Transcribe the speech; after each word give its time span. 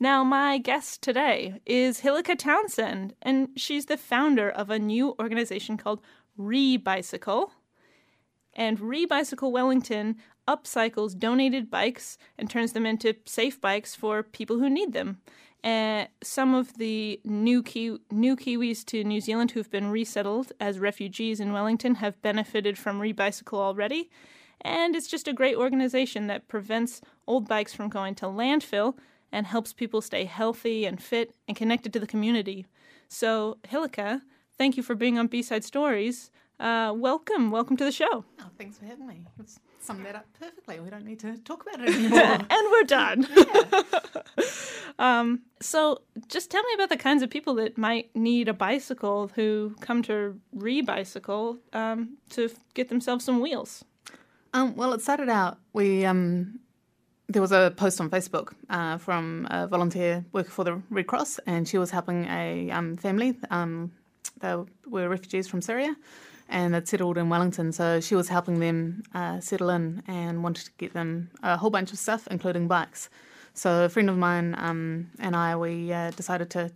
Now, 0.00 0.24
my 0.24 0.58
guest 0.58 1.02
today 1.02 1.60
is 1.66 2.00
Hilika 2.00 2.38
Townsend, 2.38 3.14
and 3.22 3.48
she's 3.56 3.86
the 3.86 3.96
founder 3.96 4.50
of 4.50 4.70
a 4.70 4.78
new 4.78 5.14
organization 5.20 5.76
called 5.76 6.00
Rebicycle. 6.38 7.50
And 8.54 8.78
Rebicycle 8.78 9.52
Wellington 9.52 10.16
upcycles 10.48 11.18
donated 11.18 11.70
bikes 11.70 12.18
and 12.36 12.50
turns 12.50 12.72
them 12.72 12.84
into 12.84 13.14
safe 13.24 13.60
bikes 13.60 13.94
for 13.94 14.22
people 14.22 14.58
who 14.58 14.68
need 14.68 14.92
them. 14.92 15.20
Uh, 15.62 16.06
some 16.22 16.54
of 16.54 16.76
the 16.78 17.20
new 17.24 17.62
Ki- 17.62 17.98
new 18.10 18.34
Kiwis 18.34 18.84
to 18.86 19.04
New 19.04 19.20
Zealand 19.20 19.52
who've 19.52 19.70
been 19.70 19.92
resettled 19.92 20.52
as 20.58 20.80
refugees 20.80 21.38
in 21.38 21.52
Wellington 21.52 21.96
have 21.96 22.20
benefited 22.20 22.76
from 22.76 22.98
Rebicycle 22.98 23.58
already, 23.58 24.10
and 24.60 24.96
it's 24.96 25.06
just 25.06 25.28
a 25.28 25.32
great 25.32 25.54
organization 25.54 26.26
that 26.26 26.48
prevents 26.48 27.00
old 27.28 27.46
bikes 27.46 27.72
from 27.72 27.88
going 27.88 28.16
to 28.16 28.26
landfill 28.26 28.96
and 29.32 29.46
helps 29.46 29.72
people 29.72 30.00
stay 30.00 30.24
healthy 30.24 30.84
and 30.84 31.02
fit 31.02 31.34
and 31.48 31.56
connected 31.56 31.92
to 31.94 31.98
the 31.98 32.06
community. 32.06 32.66
So, 33.08 33.58
Hilika, 33.68 34.22
thank 34.56 34.76
you 34.76 34.82
for 34.82 34.94
being 34.94 35.18
on 35.18 35.26
B 35.26 35.42
Side 35.42 35.64
Stories. 35.64 36.30
Uh, 36.60 36.92
welcome, 36.94 37.50
welcome 37.50 37.76
to 37.76 37.84
the 37.84 37.90
show. 37.90 38.24
Oh, 38.40 38.50
thanks 38.56 38.78
for 38.78 38.84
having 38.84 39.06
me. 39.06 39.26
It's 39.40 39.58
summed 39.80 40.06
that 40.06 40.14
up 40.14 40.26
perfectly. 40.38 40.78
We 40.78 40.90
don't 40.90 41.04
need 41.04 41.18
to 41.20 41.36
talk 41.38 41.62
about 41.62 41.86
it 41.86 41.92
anymore. 41.92 42.20
and 42.50 42.70
we're 42.70 42.84
done. 42.84 43.26
um, 44.98 45.42
so, 45.60 46.02
just 46.28 46.50
tell 46.50 46.62
me 46.62 46.74
about 46.74 46.88
the 46.88 46.96
kinds 46.96 47.22
of 47.22 47.30
people 47.30 47.54
that 47.54 47.76
might 47.76 48.14
need 48.14 48.48
a 48.48 48.54
bicycle 48.54 49.30
who 49.34 49.74
come 49.80 50.02
to 50.02 50.38
Rebicycle 50.56 51.58
um, 51.72 52.16
to 52.30 52.50
get 52.74 52.88
themselves 52.88 53.24
some 53.24 53.40
wheels. 53.40 53.84
Um, 54.54 54.76
well, 54.76 54.92
it 54.92 55.00
started 55.00 55.28
out 55.28 55.58
we 55.72 56.04
um, 56.04 56.60
there 57.32 57.42
was 57.42 57.52
a 57.52 57.72
post 57.76 58.00
on 58.00 58.10
Facebook 58.10 58.52
uh, 58.68 58.98
from 58.98 59.46
a 59.50 59.66
volunteer 59.66 60.24
worker 60.32 60.50
for 60.50 60.64
the 60.64 60.82
Red 60.90 61.06
Cross, 61.06 61.40
and 61.46 61.66
she 61.66 61.78
was 61.78 61.90
helping 61.90 62.26
a 62.26 62.70
um, 62.70 62.96
family. 62.96 63.38
Um, 63.50 63.92
they 64.40 64.54
were 64.86 65.08
refugees 65.08 65.48
from 65.48 65.62
Syria, 65.62 65.96
and 66.48 66.74
they'd 66.74 66.86
settled 66.86 67.16
in 67.16 67.28
Wellington. 67.28 67.72
So 67.72 68.00
she 68.00 68.14
was 68.14 68.28
helping 68.28 68.60
them 68.60 69.02
uh, 69.14 69.40
settle 69.40 69.70
in 69.70 70.02
and 70.06 70.42
wanted 70.42 70.66
to 70.66 70.70
get 70.78 70.92
them 70.92 71.30
a 71.42 71.56
whole 71.56 71.70
bunch 71.70 71.92
of 71.92 71.98
stuff, 71.98 72.28
including 72.30 72.68
bikes. 72.68 73.08
So 73.54 73.84
a 73.84 73.88
friend 73.88 74.10
of 74.10 74.16
mine 74.16 74.54
um, 74.58 75.10
and 75.18 75.34
I, 75.34 75.56
we 75.56 75.92
uh, 75.92 76.10
decided 76.10 76.50
to 76.50 76.70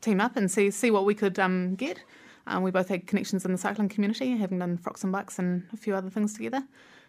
team 0.00 0.20
up 0.20 0.36
and 0.36 0.50
see 0.50 0.70
see 0.70 0.90
what 0.90 1.04
we 1.04 1.14
could 1.14 1.38
um, 1.38 1.74
get. 1.74 2.00
Um, 2.46 2.62
we 2.62 2.70
both 2.70 2.88
had 2.88 3.06
connections 3.08 3.44
in 3.44 3.52
the 3.52 3.58
cycling 3.58 3.88
community, 3.88 4.36
having 4.36 4.60
done 4.60 4.78
frocks 4.78 5.02
and 5.02 5.12
bikes 5.12 5.38
and 5.38 5.66
a 5.72 5.76
few 5.76 5.94
other 5.94 6.10
things 6.10 6.34
together. 6.34 6.62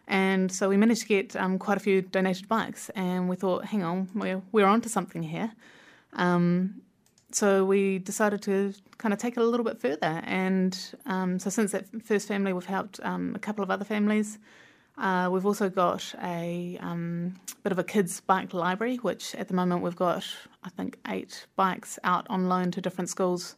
And 0.08 0.50
so 0.52 0.70
we 0.70 0.78
managed 0.78 1.02
to 1.02 1.08
get 1.08 1.36
um, 1.36 1.60
quite 1.60 1.76
a 1.78 1.82
few 1.82 2.02
donated 2.02 2.48
bikes, 2.48 2.90
and 2.96 3.28
we 3.28 3.36
thought, 3.36 3.66
hang 3.66 3.84
on, 3.84 4.10
we're, 4.16 4.42
we're 4.54 4.66
onto 4.66 4.88
something 4.88 5.22
here. 5.22 5.52
Um, 6.14 6.82
so 7.32 7.66
we 7.66 8.00
decided 8.00 8.42
to 8.44 8.74
kind 8.98 9.14
of 9.14 9.20
take 9.20 9.36
it 9.36 9.42
a 9.42 9.44
little 9.44 9.66
bit 9.66 9.82
further. 9.82 10.22
And 10.26 10.78
um, 11.06 11.40
so 11.40 11.50
since 11.50 11.74
that 11.74 11.86
first 12.02 12.28
family, 12.28 12.54
we've 12.54 12.66
helped 12.66 13.02
um, 13.04 13.34
a 13.36 13.40
couple 13.40 13.64
of 13.64 13.70
other 13.70 13.84
families. 13.84 14.40
Uh, 14.98 15.30
we've 15.30 15.46
also 15.46 15.70
got 15.70 16.16
a 16.24 16.78
um, 16.80 17.36
bit 17.64 17.74
of 17.74 17.78
a 17.78 17.84
kids' 17.84 18.22
bike 18.22 18.54
library, 18.54 18.96
which 18.98 19.36
at 19.36 19.50
the 19.50 19.54
moment 19.54 19.84
we've 19.84 19.96
got, 19.96 20.26
I 20.64 20.70
think, 20.70 20.98
eight 21.10 21.46
bikes 21.58 22.00
out 22.06 22.26
on 22.30 22.48
loan 22.48 22.72
to 22.72 22.82
different 22.82 23.10
schools 23.10 23.58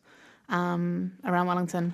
um, 0.49 1.11
around 1.23 1.45
Wellington. 1.45 1.93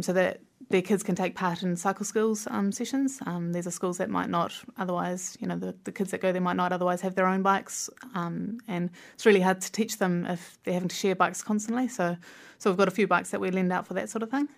So 0.00 0.12
that 0.12 0.40
their 0.70 0.82
kids 0.82 1.02
can 1.02 1.14
take 1.14 1.34
part 1.34 1.62
in 1.62 1.76
cycle 1.76 2.04
skills 2.04 2.46
um, 2.50 2.72
sessions. 2.72 3.20
Um, 3.26 3.52
these 3.52 3.66
are 3.66 3.70
schools 3.70 3.98
that 3.98 4.10
might 4.10 4.28
not 4.28 4.52
otherwise, 4.76 5.36
you 5.40 5.46
know, 5.46 5.56
the, 5.56 5.74
the 5.84 5.92
kids 5.92 6.10
that 6.10 6.20
go 6.20 6.30
there 6.30 6.42
might 6.42 6.56
not 6.56 6.72
otherwise 6.72 7.00
have 7.00 7.14
their 7.14 7.26
own 7.26 7.42
bikes, 7.42 7.88
um, 8.14 8.58
and 8.68 8.90
it's 9.14 9.24
really 9.24 9.40
hard 9.40 9.60
to 9.62 9.72
teach 9.72 9.98
them 9.98 10.26
if 10.26 10.58
they're 10.64 10.74
having 10.74 10.88
to 10.88 10.96
share 10.96 11.14
bikes 11.14 11.42
constantly. 11.42 11.88
So, 11.88 12.16
so 12.58 12.70
we've 12.70 12.78
got 12.78 12.88
a 12.88 12.92
few 12.92 13.06
bikes 13.06 13.30
that 13.30 13.40
we 13.40 13.50
lend 13.50 13.72
out 13.72 13.86
for 13.86 13.94
that 13.94 14.10
sort 14.10 14.22
of 14.22 14.30
thing. 14.30 14.48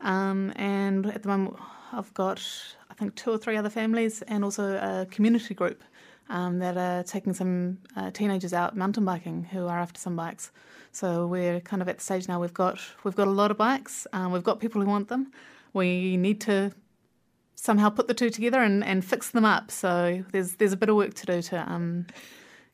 Um, 0.00 0.52
and 0.56 1.06
at 1.06 1.22
the 1.22 1.28
moment, 1.28 1.56
I've 1.92 2.12
got 2.14 2.42
I 2.90 2.94
think 2.94 3.14
two 3.14 3.30
or 3.30 3.38
three 3.38 3.56
other 3.56 3.70
families, 3.70 4.22
and 4.22 4.44
also 4.44 4.76
a 4.76 5.06
community 5.10 5.54
group 5.54 5.82
um, 6.30 6.60
that 6.60 6.76
are 6.76 7.02
taking 7.02 7.34
some 7.34 7.78
uh, 7.96 8.10
teenagers 8.10 8.54
out 8.54 8.76
mountain 8.76 9.04
biking 9.04 9.44
who 9.44 9.66
are 9.66 9.78
after 9.78 10.00
some 10.00 10.16
bikes. 10.16 10.50
So 10.92 11.26
we're 11.26 11.60
kind 11.60 11.82
of 11.82 11.88
at 11.88 11.98
the 11.98 12.04
stage 12.04 12.28
now. 12.28 12.40
We've 12.40 12.54
got 12.54 12.78
we've 13.04 13.16
got 13.16 13.28
a 13.28 13.32
lot 13.32 13.50
of 13.50 13.58
bikes. 13.58 14.06
Um, 14.12 14.32
we've 14.32 14.44
got 14.44 14.60
people 14.60 14.80
who 14.80 14.88
want 14.88 15.08
them. 15.08 15.32
We 15.72 16.16
need 16.16 16.40
to 16.42 16.72
somehow 17.54 17.90
put 17.90 18.08
the 18.08 18.14
two 18.14 18.30
together 18.30 18.62
and, 18.62 18.82
and 18.82 19.04
fix 19.04 19.30
them 19.30 19.44
up. 19.44 19.70
So 19.70 20.24
there's 20.32 20.54
there's 20.54 20.72
a 20.72 20.76
bit 20.76 20.88
of 20.88 20.96
work 20.96 21.14
to 21.14 21.26
do 21.26 21.42
to 21.42 21.70
um 21.70 22.06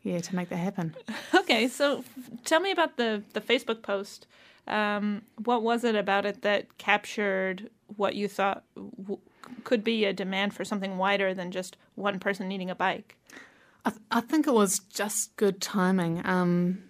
yeah 0.02 0.20
to 0.20 0.36
make 0.36 0.48
that 0.50 0.56
happen. 0.56 0.94
Okay, 1.34 1.68
so 1.68 2.02
tell 2.44 2.60
me 2.60 2.70
about 2.70 2.96
the 2.96 3.22
the 3.32 3.40
Facebook 3.40 3.82
post. 3.82 4.26
Um, 4.66 5.22
what 5.44 5.62
was 5.62 5.84
it 5.84 5.94
about 5.94 6.26
it 6.26 6.42
that 6.42 6.76
captured 6.76 7.70
what 7.96 8.16
you 8.16 8.26
thought 8.26 8.64
w- 8.74 9.20
could 9.62 9.84
be 9.84 10.04
a 10.04 10.12
demand 10.12 10.54
for 10.54 10.64
something 10.64 10.98
wider 10.98 11.32
than 11.34 11.52
just 11.52 11.76
one 11.94 12.18
person 12.18 12.48
needing 12.48 12.68
a 12.68 12.74
bike? 12.74 13.16
I, 13.86 13.90
th- 13.90 14.02
I 14.10 14.20
think 14.20 14.48
it 14.48 14.52
was 14.52 14.80
just 14.80 15.36
good 15.36 15.60
timing. 15.60 16.20
Um, 16.26 16.82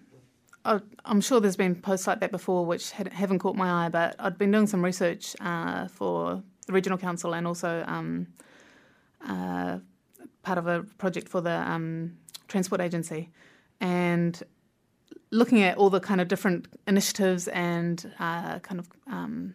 I'm 1.05 1.21
sure 1.21 1.39
there's 1.39 1.55
been 1.55 1.75
posts 1.75 2.07
like 2.07 2.19
that 2.19 2.31
before 2.31 2.65
which 2.65 2.91
haven't 2.91 3.39
caught 3.39 3.55
my 3.55 3.85
eye, 3.85 3.89
but 3.89 4.15
I'd 4.19 4.37
been 4.37 4.51
doing 4.51 4.67
some 4.67 4.83
research 4.83 5.35
uh, 5.39 5.87
for 5.87 6.41
the 6.65 6.73
regional 6.73 6.97
council 6.97 7.33
and 7.33 7.47
also 7.47 7.85
um, 7.87 8.27
uh, 9.25 9.77
part 10.41 10.57
of 10.57 10.67
a 10.67 10.83
project 10.97 11.29
for 11.29 11.39
the 11.39 11.51
um, 11.51 12.17
transport 12.47 12.81
agency, 12.81 13.29
and 13.79 14.41
looking 15.31 15.61
at 15.61 15.77
all 15.77 15.89
the 15.89 15.99
kind 15.99 16.19
of 16.19 16.27
different 16.27 16.67
initiatives 16.87 17.47
and 17.49 18.11
uh, 18.19 18.59
kind 18.59 18.79
of 18.79 18.89
um, 19.05 19.53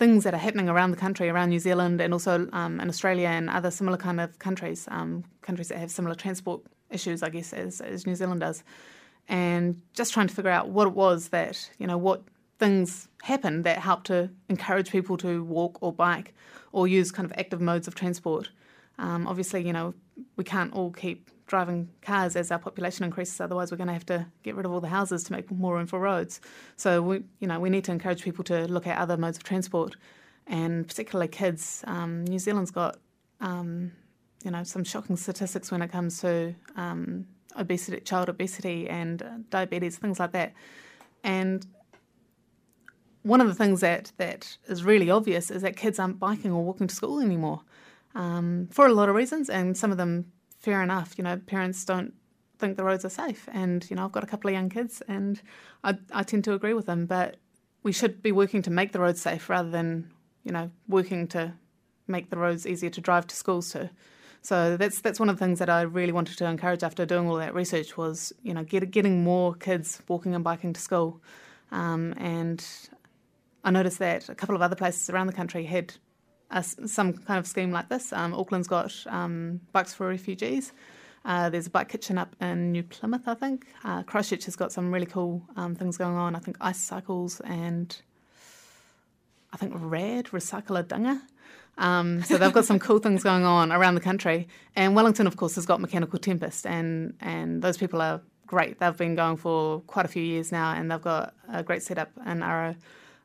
things 0.00 0.24
that 0.24 0.34
are 0.34 0.44
happening 0.46 0.68
around 0.68 0.90
the 0.90 1.02
country, 1.06 1.28
around 1.28 1.50
New 1.50 1.62
Zealand, 1.68 2.00
and 2.00 2.12
also 2.12 2.34
um, 2.60 2.80
in 2.82 2.88
Australia 2.88 3.28
and 3.28 3.48
other 3.58 3.70
similar 3.70 3.98
kind 4.06 4.18
of 4.24 4.28
countries, 4.46 4.80
um, 4.96 5.10
countries 5.42 5.68
that 5.68 5.78
have 5.78 5.90
similar 5.90 6.16
transport 6.24 6.60
issues, 6.90 7.22
I 7.22 7.28
guess, 7.28 7.52
as, 7.52 7.80
as 7.80 8.06
New 8.08 8.16
Zealand 8.20 8.40
does 8.40 8.64
and 9.30 9.80
just 9.94 10.12
trying 10.12 10.26
to 10.26 10.34
figure 10.34 10.50
out 10.50 10.68
what 10.68 10.86
it 10.88 10.94
was 10.94 11.28
that, 11.28 11.70
you 11.78 11.86
know, 11.86 11.96
what 11.96 12.22
things 12.58 13.08
happened 13.22 13.64
that 13.64 13.78
helped 13.78 14.08
to 14.08 14.28
encourage 14.48 14.90
people 14.90 15.16
to 15.16 15.44
walk 15.44 15.78
or 15.80 15.92
bike 15.92 16.34
or 16.72 16.86
use 16.86 17.10
kind 17.12 17.24
of 17.24 17.32
active 17.38 17.60
modes 17.60 17.86
of 17.88 17.94
transport. 17.94 18.50
Um, 18.98 19.26
obviously, 19.26 19.64
you 19.64 19.72
know, 19.72 19.94
we 20.36 20.44
can't 20.44 20.72
all 20.74 20.90
keep 20.90 21.30
driving 21.50 21.90
cars 22.00 22.36
as 22.36 22.50
our 22.50 22.58
population 22.58 23.04
increases. 23.04 23.40
Otherwise, 23.40 23.70
we're 23.70 23.76
going 23.76 23.88
to 23.88 23.92
have 23.92 24.06
to 24.06 24.24
get 24.44 24.54
rid 24.54 24.64
of 24.64 24.72
all 24.72 24.80
the 24.80 24.88
houses 24.88 25.24
to 25.24 25.32
make 25.32 25.50
more 25.50 25.74
room 25.74 25.86
for 25.86 25.98
roads. 25.98 26.40
So 26.76 27.02
we, 27.02 27.22
you 27.40 27.48
know, 27.48 27.58
we 27.58 27.68
need 27.68 27.84
to 27.84 27.92
encourage 27.92 28.22
people 28.22 28.44
to 28.44 28.66
look 28.68 28.86
at 28.86 28.96
other 28.96 29.16
modes 29.16 29.36
of 29.36 29.42
transport, 29.42 29.96
and 30.46 30.86
particularly 30.86 31.28
kids. 31.28 31.84
Um, 31.86 32.24
New 32.24 32.38
Zealand's 32.38 32.70
got, 32.70 32.98
um, 33.40 33.92
you 34.44 34.50
know, 34.52 34.62
some 34.62 34.84
shocking 34.84 35.16
statistics 35.16 35.70
when 35.72 35.82
it 35.82 35.90
comes 35.90 36.20
to 36.20 36.54
um, 36.76 37.26
obesity, 37.56 38.00
child 38.00 38.28
obesity, 38.28 38.88
and 38.88 39.22
uh, 39.22 39.26
diabetes, 39.50 39.98
things 39.98 40.20
like 40.20 40.32
that. 40.32 40.52
And 41.24 41.66
one 43.22 43.40
of 43.40 43.48
the 43.48 43.54
things 43.54 43.80
that, 43.80 44.12
that 44.18 44.56
is 44.68 44.84
really 44.84 45.10
obvious 45.10 45.50
is 45.50 45.62
that 45.62 45.76
kids 45.76 45.98
aren't 45.98 46.18
biking 46.20 46.52
or 46.52 46.62
walking 46.64 46.86
to 46.86 46.94
school 46.94 47.20
anymore 47.20 47.60
um, 48.14 48.68
for 48.70 48.86
a 48.86 48.92
lot 48.92 49.08
of 49.08 49.16
reasons, 49.16 49.50
and 49.50 49.76
some 49.76 49.90
of 49.90 49.98
them 49.98 50.32
fair 50.60 50.82
enough. 50.82 51.14
You 51.18 51.24
know, 51.24 51.36
parents 51.38 51.84
don't 51.84 52.14
think 52.58 52.76
the 52.76 52.84
roads 52.84 53.04
are 53.04 53.10
safe, 53.10 53.48
and 53.52 53.88
you 53.90 53.96
know, 53.96 54.04
I've 54.04 54.12
got 54.12 54.22
a 54.22 54.26
couple 54.26 54.48
of 54.48 54.54
young 54.54 54.68
kids, 54.68 55.02
and 55.08 55.40
I, 55.82 55.96
I 56.12 56.22
tend 56.22 56.44
to 56.44 56.54
agree 56.54 56.74
with 56.74 56.86
them. 56.86 57.06
But 57.06 57.36
we 57.82 57.92
should 57.92 58.22
be 58.22 58.30
working 58.30 58.62
to 58.62 58.70
make 58.70 58.92
the 58.92 59.00
roads 59.00 59.20
safe 59.20 59.48
rather 59.48 59.70
than 59.70 60.10
you 60.44 60.52
know 60.52 60.70
working 60.86 61.26
to 61.28 61.54
make 62.06 62.30
the 62.30 62.36
roads 62.36 62.66
easier 62.66 62.90
to 62.90 63.00
drive 63.00 63.26
to 63.28 63.36
schools 63.36 63.70
to. 63.72 63.90
So 64.42 64.76
that's 64.76 65.00
that's 65.00 65.18
one 65.18 65.28
of 65.28 65.38
the 65.38 65.44
things 65.44 65.58
that 65.58 65.70
I 65.70 65.82
really 65.82 66.12
wanted 66.12 66.38
to 66.38 66.46
encourage 66.46 66.82
after 66.82 67.04
doing 67.04 67.28
all 67.28 67.36
that 67.36 67.54
research 67.54 67.96
was 67.96 68.32
you 68.42 68.54
know 68.54 68.62
get, 68.64 68.90
getting 68.90 69.24
more 69.24 69.54
kids 69.54 70.02
walking 70.08 70.34
and 70.34 70.44
biking 70.44 70.72
to 70.74 70.80
school, 70.80 71.20
um, 71.72 72.14
and 72.18 72.64
I 73.64 73.70
noticed 73.70 73.98
that 73.98 74.28
a 74.28 74.34
couple 74.34 74.54
of 74.54 74.62
other 74.62 74.76
places 74.76 75.10
around 75.10 75.26
the 75.26 75.32
country 75.32 75.64
had 75.64 75.94
some 76.62 77.12
kind 77.12 77.38
of 77.38 77.46
scheme 77.46 77.70
like 77.70 77.88
this. 77.88 78.12
Um, 78.12 78.34
Auckland's 78.34 78.68
got 78.68 78.92
um, 79.06 79.60
bikes 79.72 79.94
for 79.94 80.08
refugees. 80.08 80.72
Uh, 81.24 81.50
there's 81.50 81.66
a 81.66 81.70
bike 81.70 81.88
kitchen 81.88 82.16
up 82.16 82.34
in 82.40 82.72
New 82.72 82.82
Plymouth, 82.82 83.26
I 83.26 83.34
think. 83.34 83.66
Uh, 83.84 84.02
Christchurch 84.02 84.46
has 84.46 84.56
got 84.56 84.72
some 84.72 84.92
really 84.92 85.06
cool 85.06 85.42
um, 85.56 85.74
things 85.74 85.96
going 85.96 86.16
on. 86.16 86.34
I 86.34 86.38
think 86.38 86.56
ice 86.60 86.80
cycles 86.80 87.40
and 87.40 87.94
I 89.52 89.56
think 89.56 89.72
RAD, 89.76 90.26
Recycle 90.26 90.78
A 90.78 90.82
Dunger. 90.82 91.20
Um, 91.78 92.22
so 92.22 92.36
they've 92.36 92.52
got 92.52 92.64
some 92.64 92.78
cool 92.78 92.98
things 93.04 93.22
going 93.22 93.44
on 93.44 93.72
around 93.72 93.94
the 93.94 94.00
country. 94.00 94.48
And 94.76 94.94
Wellington, 94.94 95.26
of 95.26 95.36
course, 95.36 95.54
has 95.56 95.66
got 95.66 95.80
Mechanical 95.80 96.18
Tempest, 96.18 96.66
and 96.66 97.14
and 97.20 97.62
those 97.62 97.76
people 97.76 98.02
are 98.02 98.20
great. 98.46 98.78
They've 98.78 98.96
been 98.96 99.14
going 99.14 99.36
for 99.36 99.80
quite 99.82 100.04
a 100.04 100.08
few 100.08 100.22
years 100.22 100.52
now, 100.52 100.72
and 100.72 100.90
they've 100.90 101.00
got 101.00 101.34
a 101.48 101.62
great 101.62 101.82
setup 101.82 102.10
in 102.26 102.40
Aro. 102.40 102.76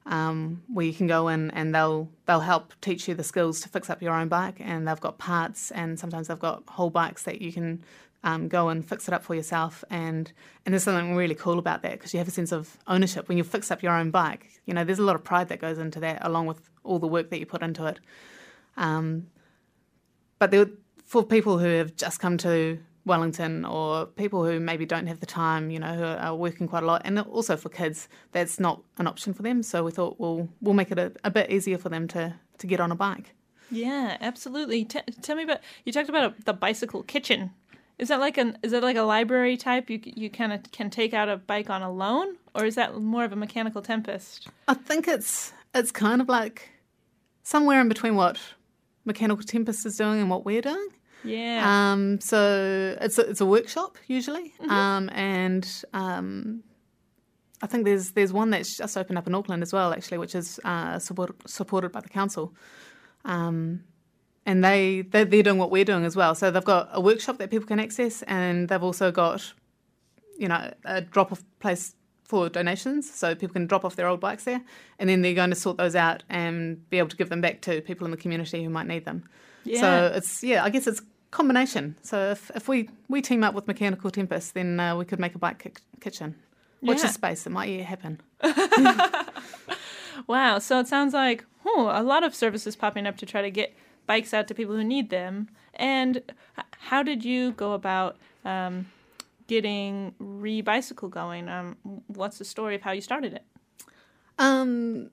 Um, 0.08 0.62
where 0.72 0.86
you 0.86 0.94
can 0.94 1.08
go 1.08 1.30
in 1.30 1.50
and 1.50 1.74
they'll 1.74 2.08
they'll 2.28 2.42
help 2.42 2.74
teach 2.80 3.08
you 3.08 3.16
the 3.16 3.24
skills 3.24 3.60
to 3.62 3.70
fix 3.70 3.90
up 3.90 4.04
your 4.04 4.14
own 4.14 4.28
bike, 4.28 4.58
and 4.60 4.88
they've 4.88 5.00
got 5.00 5.18
parts, 5.18 5.72
and 5.72 6.00
sometimes 6.00 6.28
they've 6.28 6.38
got 6.38 6.62
whole 6.68 6.92
bikes 6.92 7.24
that 7.24 7.42
you 7.42 7.52
can 7.52 7.84
um, 8.26 8.48
go 8.48 8.70
and 8.70 8.88
fix 8.88 9.08
it 9.08 9.14
up 9.14 9.24
for 9.24 9.36
yourself. 9.36 9.84
And 9.90 10.32
and 10.66 10.74
there's 10.74 10.84
something 10.84 11.16
really 11.16 11.36
cool 11.36 11.60
about 11.60 11.84
that 11.84 11.94
because 11.94 12.14
you 12.14 12.18
have 12.18 12.28
a 12.28 12.32
sense 12.32 12.52
of 12.52 12.78
ownership 12.88 13.30
when 13.30 13.38
you 13.38 13.44
fix 13.44 13.72
up 13.72 13.82
your 13.82 13.94
own 13.94 14.12
bike. 14.12 14.62
You 14.66 14.74
know, 14.74 14.84
there's 14.84 15.00
a 15.00 15.04
lot 15.04 15.16
of 15.16 15.24
pride 15.24 15.50
that 15.50 15.60
goes 15.60 15.78
into 15.78 16.00
that, 16.02 16.20
along 16.22 16.48
with 16.48 16.70
all 16.84 17.00
the 17.00 17.08
work 17.08 17.30
that 17.30 17.40
you 17.40 17.46
put 17.46 17.62
into 17.62 17.86
it. 17.86 18.00
Um, 18.78 19.28
but 20.40 20.52
there, 20.52 20.68
for 21.06 21.24
people 21.24 21.60
who 21.60 21.68
have 21.68 21.96
just 21.96 22.20
come 22.20 22.38
to 22.40 22.80
Wellington 23.06 23.66
or 23.66 24.06
people 24.06 24.44
who 24.46 24.60
maybe 24.60 24.86
don't 24.86 25.08
have 25.08 25.20
the 25.20 25.26
time, 25.26 25.70
you 25.70 25.80
know, 25.80 25.94
who 25.94 26.04
are 26.04 26.36
working 26.36 26.68
quite 26.68 26.84
a 26.84 26.86
lot, 26.86 27.04
and 27.06 27.20
also 27.20 27.56
for 27.56 27.70
kids, 27.70 28.08
that's 28.32 28.60
not 28.60 28.82
an 28.98 29.08
option 29.08 29.34
for 29.34 29.44
them. 29.44 29.64
So 29.64 29.84
we 29.84 29.92
thought 29.92 30.20
we'll 30.20 30.50
we'll 30.62 30.74
make 30.74 30.92
it 30.92 31.00
a, 31.00 31.12
a 31.24 31.32
bit 31.32 31.52
easier 31.52 31.78
for 31.78 31.90
them 31.90 32.08
to 32.10 32.36
to 32.58 32.68
get 32.68 32.80
on 32.80 32.92
a 32.92 32.96
bike. 32.96 33.34
Yeah, 33.72 34.18
absolutely. 34.22 34.86
T- 34.86 35.02
tell 35.22 35.36
me 35.36 35.44
about 35.44 35.60
you 35.86 35.92
talked 35.92 36.10
about 36.10 36.32
a, 36.32 36.44
the 36.44 36.54
bicycle 36.54 37.04
kitchen. 37.04 37.52
Is 37.98 38.10
that 38.10 38.20
like 38.20 38.38
an 38.38 38.58
is 38.62 38.72
that 38.72 38.84
like 38.84 38.98
a 38.98 39.04
library 39.04 39.58
type? 39.58 39.90
You 39.90 40.00
you 40.04 40.30
kind 40.30 40.52
of 40.52 40.72
can 40.72 40.90
take 40.90 41.14
out 41.14 41.30
a 41.30 41.38
bike 41.38 41.70
on 41.70 41.82
a 41.82 41.92
loan, 41.92 42.36
or 42.54 42.66
is 42.66 42.76
that 42.76 43.00
more 43.00 43.24
of 43.24 43.32
a 43.32 43.38
mechanical 43.38 43.82
tempest? 43.82 44.48
I 44.68 44.74
think 44.74 45.08
it's 45.08 45.54
it's 45.74 45.92
kind 45.92 46.22
of 46.22 46.28
like 46.28 46.70
somewhere 47.44 47.80
in 47.80 47.88
between 47.88 48.16
what 48.16 48.38
mechanical 49.06 49.44
tempest 49.44 49.86
is 49.86 49.98
doing 49.98 50.20
and 50.20 50.30
what 50.30 50.46
we're 50.46 50.62
doing. 50.62 50.88
Yeah. 51.26 51.64
Um, 51.92 52.22
so 52.22 52.96
it's 53.02 53.18
a, 53.18 53.30
it's 53.30 53.42
a 53.42 53.46
workshop 53.46 53.98
usually, 54.08 54.54
mm-hmm. 54.62 54.70
um, 54.70 55.10
and 55.14 55.68
um, 55.94 56.64
I 57.62 57.68
think 57.68 57.86
there's 57.86 58.12
there's 58.12 58.32
one 58.32 58.50
that's 58.52 58.78
just 58.78 58.98
opened 58.98 59.18
up 59.18 59.28
in 59.28 59.36
Auckland 59.36 59.64
as 59.64 59.74
well, 59.74 59.94
actually, 59.94 60.20
which 60.20 60.36
is 60.36 60.60
uh, 60.64 61.00
support, 61.00 61.36
supported 61.50 61.92
by 61.92 62.02
the 62.02 62.10
council. 62.10 62.54
Um, 63.24 63.84
and 64.46 64.64
they 64.64 65.02
they're, 65.02 65.26
they're 65.26 65.44
doing 65.44 65.58
what 65.58 65.72
we're 65.72 65.86
doing 65.86 66.06
as 66.06 66.16
well. 66.16 66.36
So 66.36 66.52
they've 66.52 66.64
got 66.64 66.90
a 66.92 67.02
workshop 67.02 67.38
that 67.40 67.50
people 67.50 67.66
can 67.68 67.80
access, 67.80 68.22
and 68.24 68.70
they've 68.70 68.84
also 68.84 69.12
got, 69.12 69.54
you 70.38 70.48
know, 70.48 70.72
a 70.86 71.02
drop 71.02 71.32
off 71.32 71.44
place 71.60 71.96
for 72.24 72.50
donations, 72.50 73.12
so 73.12 73.36
people 73.36 73.54
can 73.54 73.68
drop 73.68 73.86
off 73.86 73.96
their 73.96 74.08
old 74.08 74.20
bikes 74.20 74.44
there, 74.44 74.62
and 75.00 75.10
then 75.10 75.22
they're 75.22 75.34
going 75.34 75.50
to 75.50 75.56
sort 75.56 75.78
those 75.78 75.96
out 75.96 76.24
and 76.30 76.88
be 76.90 76.98
able 77.00 77.10
to 77.10 77.16
give 77.16 77.30
them 77.30 77.42
back 77.42 77.62
to 77.62 77.82
people 77.82 78.06
in 78.06 78.12
the 78.12 78.18
community 78.18 78.64
who 78.64 78.70
might 78.70 78.88
need 78.88 79.06
them. 79.06 79.24
Yeah. 79.64 79.80
So 79.82 80.12
it's 80.18 80.44
yeah, 80.44 80.64
I 80.64 80.70
guess 80.70 80.86
it's 80.88 81.02
combination. 81.36 81.96
So 82.02 82.32
if, 82.32 82.50
if 82.56 82.68
we, 82.68 82.90
we 83.10 83.22
team 83.22 83.44
up 83.44 83.54
with 83.54 83.68
Mechanical 83.68 84.10
Tempest, 84.10 84.54
then 84.54 84.80
uh, 84.80 84.96
we 84.96 85.06
could 85.06 85.20
make 85.20 85.36
a 85.36 85.38
bike 85.38 85.60
ki- 85.60 85.84
kitchen. 86.00 86.36
Watch 86.82 87.00
yeah. 87.00 87.10
space. 87.10 87.46
It 87.46 87.52
might 87.52 87.70
yet 87.70 87.86
happen. 87.86 88.22
wow. 90.28 90.60
So 90.60 90.80
it 90.80 90.88
sounds 90.88 91.14
like 91.14 91.46
oh, 91.66 91.92
a 91.94 92.04
lot 92.04 92.24
of 92.24 92.34
services 92.34 92.76
popping 92.76 93.08
up 93.08 93.18
to 93.18 93.26
try 93.26 93.42
to 93.42 93.52
get 93.52 93.76
bikes 94.06 94.34
out 94.34 94.48
to 94.48 94.54
people 94.54 94.76
who 94.76 94.84
need 94.84 95.10
them. 95.10 95.50
And 95.74 96.22
how 96.72 97.04
did 97.04 97.26
you 97.26 97.52
go 97.52 97.74
about 97.74 98.18
um, 98.46 98.88
getting 99.48 100.14
Re 100.20 100.62
Bicycle 100.62 101.10
going? 101.10 101.50
Um, 101.50 101.76
what's 102.08 102.38
the 102.38 102.46
story 102.46 102.76
of 102.76 102.82
how 102.82 102.92
you 102.92 103.02
started 103.02 103.34
it? 103.34 103.44
Um, 104.38 105.10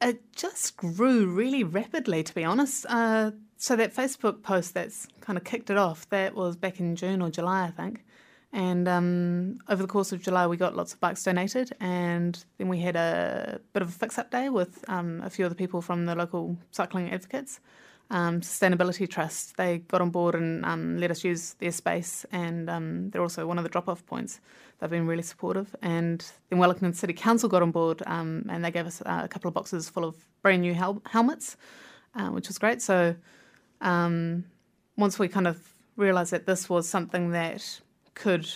it 0.00 0.20
just 0.34 0.76
grew 0.76 1.26
really 1.26 1.64
rapidly, 1.64 2.22
to 2.22 2.34
be 2.34 2.44
honest. 2.44 2.86
Uh, 2.88 3.32
so 3.58 3.76
that 3.76 3.94
Facebook 3.94 4.42
post 4.42 4.72
that's 4.72 5.06
kind 5.20 5.36
of 5.36 5.44
kicked 5.44 5.68
it 5.68 5.76
off, 5.76 6.08
that 6.08 6.34
was 6.34 6.56
back 6.56 6.80
in 6.80 6.96
June 6.96 7.20
or 7.20 7.28
July, 7.28 7.66
I 7.66 7.70
think. 7.70 8.04
And 8.50 8.88
um, 8.88 9.58
over 9.68 9.82
the 9.82 9.88
course 9.88 10.10
of 10.10 10.22
July, 10.22 10.46
we 10.46 10.56
got 10.56 10.74
lots 10.74 10.94
of 10.94 11.00
bikes 11.00 11.22
donated, 11.22 11.72
and 11.80 12.42
then 12.56 12.68
we 12.68 12.78
had 12.78 12.96
a 12.96 13.60
bit 13.74 13.82
of 13.82 13.88
a 13.88 13.92
fix-up 13.92 14.30
day 14.30 14.48
with 14.48 14.82
um, 14.88 15.20
a 15.22 15.28
few 15.28 15.44
of 15.44 15.50
the 15.50 15.56
people 15.56 15.82
from 15.82 16.06
the 16.06 16.14
local 16.14 16.56
cycling 16.70 17.10
advocates. 17.10 17.60
Um, 18.10 18.40
Sustainability 18.40 19.06
Trust, 19.06 19.58
they 19.58 19.78
got 19.78 20.00
on 20.00 20.08
board 20.08 20.34
and 20.34 20.64
um, 20.64 20.96
let 20.96 21.10
us 21.10 21.24
use 21.24 21.54
their 21.54 21.72
space, 21.72 22.24
and 22.32 22.70
um, 22.70 23.10
they're 23.10 23.20
also 23.20 23.46
one 23.46 23.58
of 23.58 23.64
the 23.64 23.70
drop-off 23.70 24.06
points. 24.06 24.40
They've 24.78 24.88
been 24.88 25.06
really 25.06 25.22
supportive. 25.22 25.76
And 25.82 26.24
then 26.48 26.58
Wellington 26.58 26.94
City 26.94 27.12
Council 27.12 27.50
got 27.50 27.60
on 27.60 27.70
board, 27.70 28.02
um, 28.06 28.46
and 28.48 28.64
they 28.64 28.70
gave 28.70 28.86
us 28.86 29.02
a 29.04 29.28
couple 29.28 29.48
of 29.48 29.54
boxes 29.54 29.90
full 29.90 30.04
of 30.04 30.16
brand 30.40 30.62
new 30.62 30.72
hel- 30.72 31.02
helmets, 31.04 31.58
uh, 32.14 32.28
which 32.28 32.48
was 32.48 32.56
great. 32.56 32.80
So 32.80 33.14
um, 33.80 34.44
once 34.96 35.18
we 35.18 35.28
kind 35.28 35.46
of 35.46 35.60
realised 35.96 36.32
that 36.32 36.46
this 36.46 36.68
was 36.68 36.88
something 36.88 37.30
that 37.30 37.80
could 38.14 38.48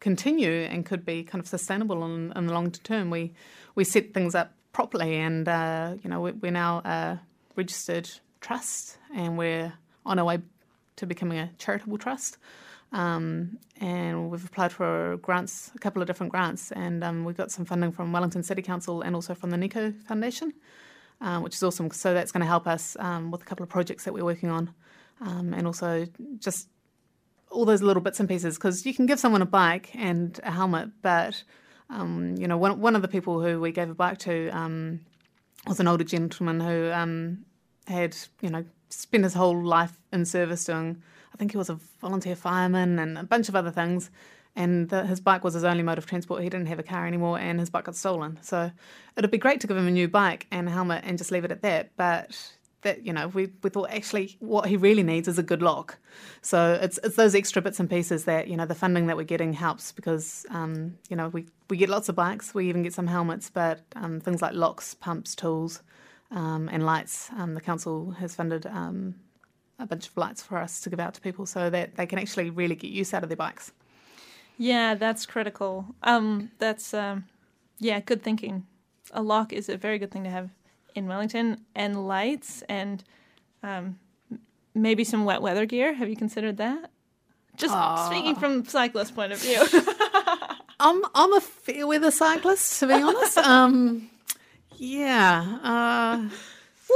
continue 0.00 0.50
and 0.50 0.84
could 0.86 1.04
be 1.04 1.22
kind 1.22 1.40
of 1.40 1.48
sustainable 1.48 2.04
in, 2.04 2.32
in 2.34 2.46
the 2.46 2.52
long 2.52 2.70
term, 2.70 3.10
we 3.10 3.32
we 3.74 3.84
set 3.84 4.12
things 4.12 4.34
up 4.34 4.52
properly, 4.72 5.16
and 5.16 5.48
uh, 5.48 5.94
you 6.02 6.10
know 6.10 6.20
we're 6.20 6.50
now 6.50 6.78
a 6.84 7.20
registered 7.56 8.10
trust, 8.40 8.98
and 9.14 9.38
we're 9.38 9.72
on 10.04 10.18
our 10.18 10.24
way 10.24 10.38
to 10.96 11.06
becoming 11.06 11.38
a 11.38 11.50
charitable 11.58 11.98
trust. 11.98 12.38
Um, 12.92 13.58
and 13.80 14.30
we've 14.30 14.44
applied 14.44 14.72
for 14.72 15.16
grants, 15.18 15.70
a 15.76 15.78
couple 15.78 16.02
of 16.02 16.08
different 16.08 16.32
grants, 16.32 16.72
and 16.72 17.04
um, 17.04 17.24
we 17.24 17.32
got 17.32 17.52
some 17.52 17.64
funding 17.64 17.92
from 17.92 18.12
Wellington 18.12 18.42
City 18.42 18.62
Council 18.62 19.02
and 19.02 19.14
also 19.14 19.32
from 19.34 19.50
the 19.50 19.56
Nikau 19.56 19.94
Foundation 20.02 20.52
um, 21.20 21.42
which 21.42 21.54
is 21.54 21.62
awesome. 21.62 21.90
So 21.90 22.14
that's 22.14 22.32
going 22.32 22.40
to 22.40 22.46
help 22.46 22.66
us 22.66 22.96
um, 22.98 23.30
with 23.30 23.42
a 23.42 23.44
couple 23.44 23.62
of 23.62 23.68
projects 23.68 24.04
that 24.04 24.14
we're 24.14 24.24
working 24.24 24.50
on, 24.50 24.72
um, 25.20 25.52
and 25.54 25.66
also 25.66 26.06
just 26.38 26.68
all 27.50 27.64
those 27.64 27.82
little 27.82 28.02
bits 28.02 28.20
and 28.20 28.28
pieces. 28.28 28.56
Because 28.56 28.86
you 28.86 28.94
can 28.94 29.06
give 29.06 29.20
someone 29.20 29.42
a 29.42 29.46
bike 29.46 29.90
and 29.94 30.38
a 30.42 30.50
helmet, 30.50 30.90
but 31.02 31.42
um, 31.88 32.36
you 32.38 32.46
know, 32.46 32.56
one 32.56 32.80
one 32.80 32.96
of 32.96 33.02
the 33.02 33.08
people 33.08 33.42
who 33.42 33.60
we 33.60 33.72
gave 33.72 33.90
a 33.90 33.94
bike 33.94 34.18
to 34.18 34.48
um, 34.50 35.00
was 35.66 35.80
an 35.80 35.88
older 35.88 36.04
gentleman 36.04 36.60
who 36.60 37.36
had 37.86 38.16
you 38.40 38.50
know 38.50 38.64
spent 38.88 39.24
his 39.24 39.34
whole 39.34 39.62
life 39.62 39.98
in 40.12 40.24
service 40.24 40.64
doing. 40.64 41.02
I 41.32 41.36
think 41.36 41.52
he 41.52 41.56
was 41.58 41.70
a 41.70 41.78
volunteer 42.00 42.36
fireman 42.36 42.98
and 42.98 43.16
a 43.16 43.24
bunch 43.24 43.48
of 43.48 43.56
other 43.56 43.70
things 43.70 44.10
and 44.60 44.90
the, 44.90 45.06
his 45.06 45.20
bike 45.20 45.42
was 45.42 45.54
his 45.54 45.64
only 45.64 45.82
mode 45.82 45.96
of 45.96 46.04
transport. 46.04 46.42
He 46.42 46.50
didn't 46.50 46.66
have 46.66 46.78
a 46.78 46.82
car 46.82 47.06
anymore, 47.06 47.38
and 47.38 47.58
his 47.58 47.70
bike 47.70 47.84
got 47.84 47.96
stolen. 47.96 48.38
So 48.42 48.70
it'd 49.16 49.30
be 49.30 49.38
great 49.38 49.60
to 49.62 49.66
give 49.66 49.76
him 49.76 49.86
a 49.86 49.90
new 49.90 50.06
bike 50.06 50.46
and 50.50 50.68
a 50.68 50.70
helmet 50.70 51.02
and 51.06 51.16
just 51.16 51.30
leave 51.30 51.44
it 51.44 51.50
at 51.50 51.62
that. 51.62 51.96
But 51.96 52.36
that 52.82 53.06
you 53.06 53.12
know, 53.12 53.28
we, 53.28 53.48
we 53.62 53.70
thought 53.70 53.90
actually 53.90 54.36
what 54.38 54.66
he 54.66 54.76
really 54.76 55.02
needs 55.02 55.28
is 55.28 55.38
a 55.38 55.42
good 55.42 55.62
lock. 55.62 55.98
So 56.42 56.78
it's 56.80 56.98
it's 57.02 57.16
those 57.16 57.34
extra 57.34 57.62
bits 57.62 57.80
and 57.80 57.88
pieces 57.88 58.24
that 58.24 58.48
you 58.48 58.56
know 58.56 58.66
the 58.66 58.74
funding 58.74 59.06
that 59.06 59.16
we're 59.16 59.24
getting 59.24 59.54
helps 59.54 59.92
because 59.92 60.44
um, 60.50 60.98
you 61.08 61.16
know 61.16 61.28
we 61.28 61.46
we 61.70 61.78
get 61.78 61.88
lots 61.88 62.10
of 62.10 62.14
bikes, 62.14 62.54
we 62.54 62.68
even 62.68 62.82
get 62.82 62.92
some 62.92 63.06
helmets, 63.06 63.48
but 63.48 63.80
um, 63.96 64.20
things 64.20 64.42
like 64.42 64.52
locks, 64.52 64.92
pumps, 64.92 65.34
tools, 65.34 65.82
um, 66.30 66.68
and 66.70 66.84
lights. 66.84 67.30
Um, 67.38 67.54
the 67.54 67.62
council 67.62 68.10
has 68.12 68.34
funded. 68.34 68.66
Um, 68.66 69.14
a 69.78 69.86
bunch 69.86 70.08
of 70.08 70.16
lights 70.18 70.42
for 70.42 70.58
us 70.58 70.82
to 70.82 70.90
give 70.90 71.00
out 71.00 71.14
to 71.14 71.22
people 71.22 71.46
so 71.46 71.70
that 71.70 71.96
they 71.96 72.04
can 72.04 72.18
actually 72.18 72.50
really 72.50 72.74
get 72.74 72.90
use 72.90 73.14
out 73.14 73.22
of 73.22 73.30
their 73.30 73.36
bikes. 73.36 73.72
Yeah, 74.60 74.94
that's 74.94 75.24
critical. 75.24 75.86
Um, 76.02 76.50
that's 76.58 76.92
um, 76.92 77.24
yeah, 77.78 78.00
good 78.00 78.22
thinking. 78.22 78.66
A 79.10 79.22
lock 79.22 79.54
is 79.54 79.70
a 79.70 79.78
very 79.78 79.98
good 79.98 80.10
thing 80.10 80.24
to 80.24 80.30
have 80.30 80.50
in 80.94 81.06
Wellington, 81.06 81.62
and 81.74 82.06
lights, 82.06 82.62
and 82.68 83.02
um, 83.62 83.98
maybe 84.74 85.02
some 85.02 85.24
wet 85.24 85.40
weather 85.40 85.64
gear. 85.64 85.94
Have 85.94 86.10
you 86.10 86.16
considered 86.16 86.58
that? 86.58 86.90
Just 87.56 87.74
speaking 88.06 88.36
from 88.36 88.66
cyclist 88.66 89.14
point 89.14 89.32
of 89.32 89.40
view. 89.40 89.66
I'm 90.78 91.02
I'm 91.14 91.32
a 91.32 91.40
fair 91.40 91.86
weather 91.86 92.10
cyclist, 92.10 92.80
to 92.80 92.86
be 92.86 92.92
honest. 92.92 93.38
Um, 93.38 94.10
yeah. 94.76 95.58
Uh, 95.62 96.28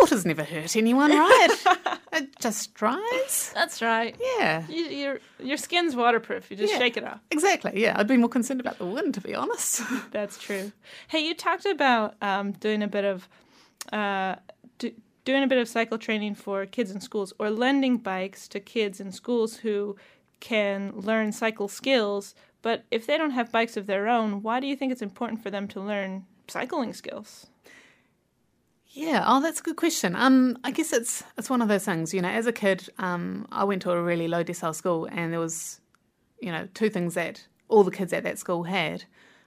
water's 0.01 0.25
never 0.25 0.45
hurt 0.45 0.77
anyone, 0.77 1.11
right? 1.11 1.49
it 2.13 2.39
just 2.41 2.75
dries. 2.75 3.53
That's 3.55 3.83
right. 3.83 4.17
Yeah. 4.39 4.65
You, 4.69 4.85
your 4.85 5.21
your 5.39 5.57
skin's 5.57 5.97
waterproof. 5.97 6.51
You 6.51 6.57
just 6.57 6.73
yeah. 6.73 6.79
shake 6.79 6.97
it 6.97 7.05
off. 7.05 7.21
Exactly. 7.31 7.73
Yeah. 7.75 7.95
I'd 7.99 8.09
be 8.09 8.17
more 8.17 8.29
concerned 8.29 8.61
about 8.61 8.79
the 8.79 8.87
wind, 8.87 9.15
to 9.15 9.21
be 9.21 9.35
honest. 9.35 9.83
That's 10.11 10.39
true. 10.39 10.73
Hey, 11.09 11.21
you 11.21 11.35
talked 11.35 11.67
about 11.67 12.15
um, 12.23 12.53
doing 12.53 12.83
a 12.83 12.89
bit 12.89 13.05
of. 13.05 13.29
Uh, 13.93 14.37
do, 14.79 14.93
doing 15.25 15.43
a 15.43 15.47
bit 15.47 15.59
of 15.59 15.69
cycle 15.69 15.99
training 15.99 16.35
for 16.35 16.67
kids 16.67 16.91
in 16.91 17.01
schools 17.01 17.33
or 17.39 17.51
lending 17.51 17.97
bikes 17.97 18.49
to 18.49 18.61
kids 18.61 19.01
in 19.01 19.13
schools 19.13 19.57
who 19.57 19.97
can 20.41 20.93
learn 20.95 21.33
cycle 21.33 21.69
skills 21.69 22.35
but 22.61 22.85
if 22.91 23.07
they 23.07 23.17
don't 23.17 23.31
have 23.31 23.53
bikes 23.53 23.77
of 23.77 23.87
their 23.87 24.09
own 24.09 24.43
why 24.43 24.61
do 24.61 24.67
you 24.67 24.77
think 24.77 24.93
it's 24.93 25.03
important 25.03 25.43
for 25.43 25.51
them 25.51 25.67
to 25.69 25.81
learn 25.81 26.25
cycling 26.49 26.93
skills 26.93 27.47
yeah, 28.95 29.25
oh, 29.27 29.41
that's 29.41 29.59
a 29.59 29.63
good 29.63 29.75
question. 29.75 30.15
Um, 30.15 30.57
I 30.63 30.71
guess 30.71 30.93
it's 30.93 31.25
it's 31.37 31.51
one 31.51 31.61
of 31.61 31.67
those 31.69 31.85
things. 31.85 32.15
You 32.15 32.23
know, 32.23 32.29
as 32.29 32.47
a 32.47 32.53
kid, 32.53 32.89
um, 32.99 33.47
I 33.51 33.65
went 33.65 33.83
to 33.83 33.91
a 33.91 34.01
really 34.01 34.29
low 34.29 34.45
decile 34.45 34.75
school, 34.75 35.09
and 35.11 35.33
there 35.33 35.41
was, 35.41 35.81
you 36.41 36.53
know, 36.53 36.69
two 36.75 36.89
things 36.89 37.15
that 37.15 37.45
all 37.69 37.83
the 37.83 37.91
kids 37.91 38.13
at 38.13 38.23
that 38.23 38.39
school 38.39 38.63
had. 38.63 39.05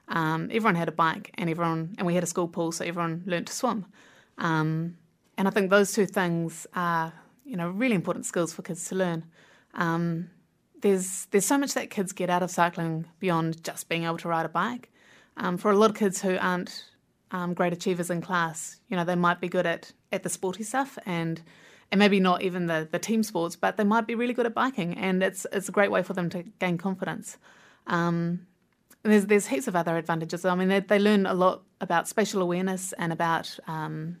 Um, 0.08 0.50
everyone 0.52 0.74
had 0.74 0.88
a 0.88 0.92
bike, 0.92 1.30
and 1.38 1.48
everyone, 1.48 1.94
and 1.96 2.06
we 2.06 2.14
had 2.14 2.22
a 2.22 2.26
school 2.26 2.46
pool, 2.46 2.72
so 2.72 2.84
everyone 2.84 3.22
learnt 3.24 3.46
to 3.46 3.54
swim. 3.54 3.86
Um, 4.36 4.98
and 5.38 5.48
I 5.48 5.50
think 5.50 5.70
those 5.70 5.92
two 5.92 6.06
things 6.06 6.66
are, 6.74 7.14
you 7.44 7.56
know, 7.56 7.70
really 7.70 7.94
important 7.94 8.26
skills 8.26 8.52
for 8.52 8.60
kids 8.60 8.86
to 8.90 8.96
learn. 8.96 9.24
Um, 9.72 10.28
there's 10.82 11.26
there's 11.30 11.46
so 11.46 11.56
much 11.56 11.72
that 11.72 11.88
kids 11.88 12.12
get 12.12 12.28
out 12.28 12.42
of 12.42 12.50
cycling 12.50 13.06
beyond 13.18 13.64
just 13.64 13.88
being 13.88 14.04
able 14.04 14.18
to 14.18 14.28
ride 14.28 14.44
a 14.44 14.50
bike. 14.50 14.90
Um, 15.38 15.56
for 15.56 15.70
a 15.70 15.76
lot 15.76 15.88
of 15.88 15.96
kids 15.96 16.20
who 16.20 16.36
aren't 16.36 16.84
um, 17.30 17.54
great 17.54 17.72
achievers 17.72 18.10
in 18.10 18.20
class. 18.20 18.80
You 18.88 18.96
know, 18.96 19.04
they 19.04 19.14
might 19.14 19.40
be 19.40 19.48
good 19.48 19.66
at, 19.66 19.92
at 20.12 20.22
the 20.22 20.28
sporty 20.28 20.62
stuff 20.62 20.98
and 21.06 21.40
and 21.90 21.98
maybe 21.98 22.20
not 22.20 22.42
even 22.42 22.66
the, 22.66 22.86
the 22.90 22.98
team 22.98 23.22
sports, 23.22 23.56
but 23.56 23.78
they 23.78 23.84
might 23.84 24.06
be 24.06 24.14
really 24.14 24.34
good 24.34 24.46
at 24.46 24.54
biking, 24.54 24.94
and 24.98 25.22
it's 25.22 25.46
it's 25.52 25.68
a 25.68 25.72
great 25.72 25.90
way 25.90 26.02
for 26.02 26.12
them 26.12 26.28
to 26.30 26.42
gain 26.58 26.76
confidence. 26.76 27.38
Um, 27.86 28.46
there's 29.02 29.26
there's 29.26 29.46
heaps 29.46 29.68
of 29.68 29.76
other 29.76 29.96
advantages. 29.96 30.44
I 30.44 30.54
mean, 30.54 30.68
they, 30.68 30.80
they 30.80 30.98
learn 30.98 31.24
a 31.26 31.34
lot 31.34 31.62
about 31.80 32.08
spatial 32.08 32.42
awareness 32.42 32.92
and 32.94 33.12
about 33.12 33.58
um, 33.66 34.18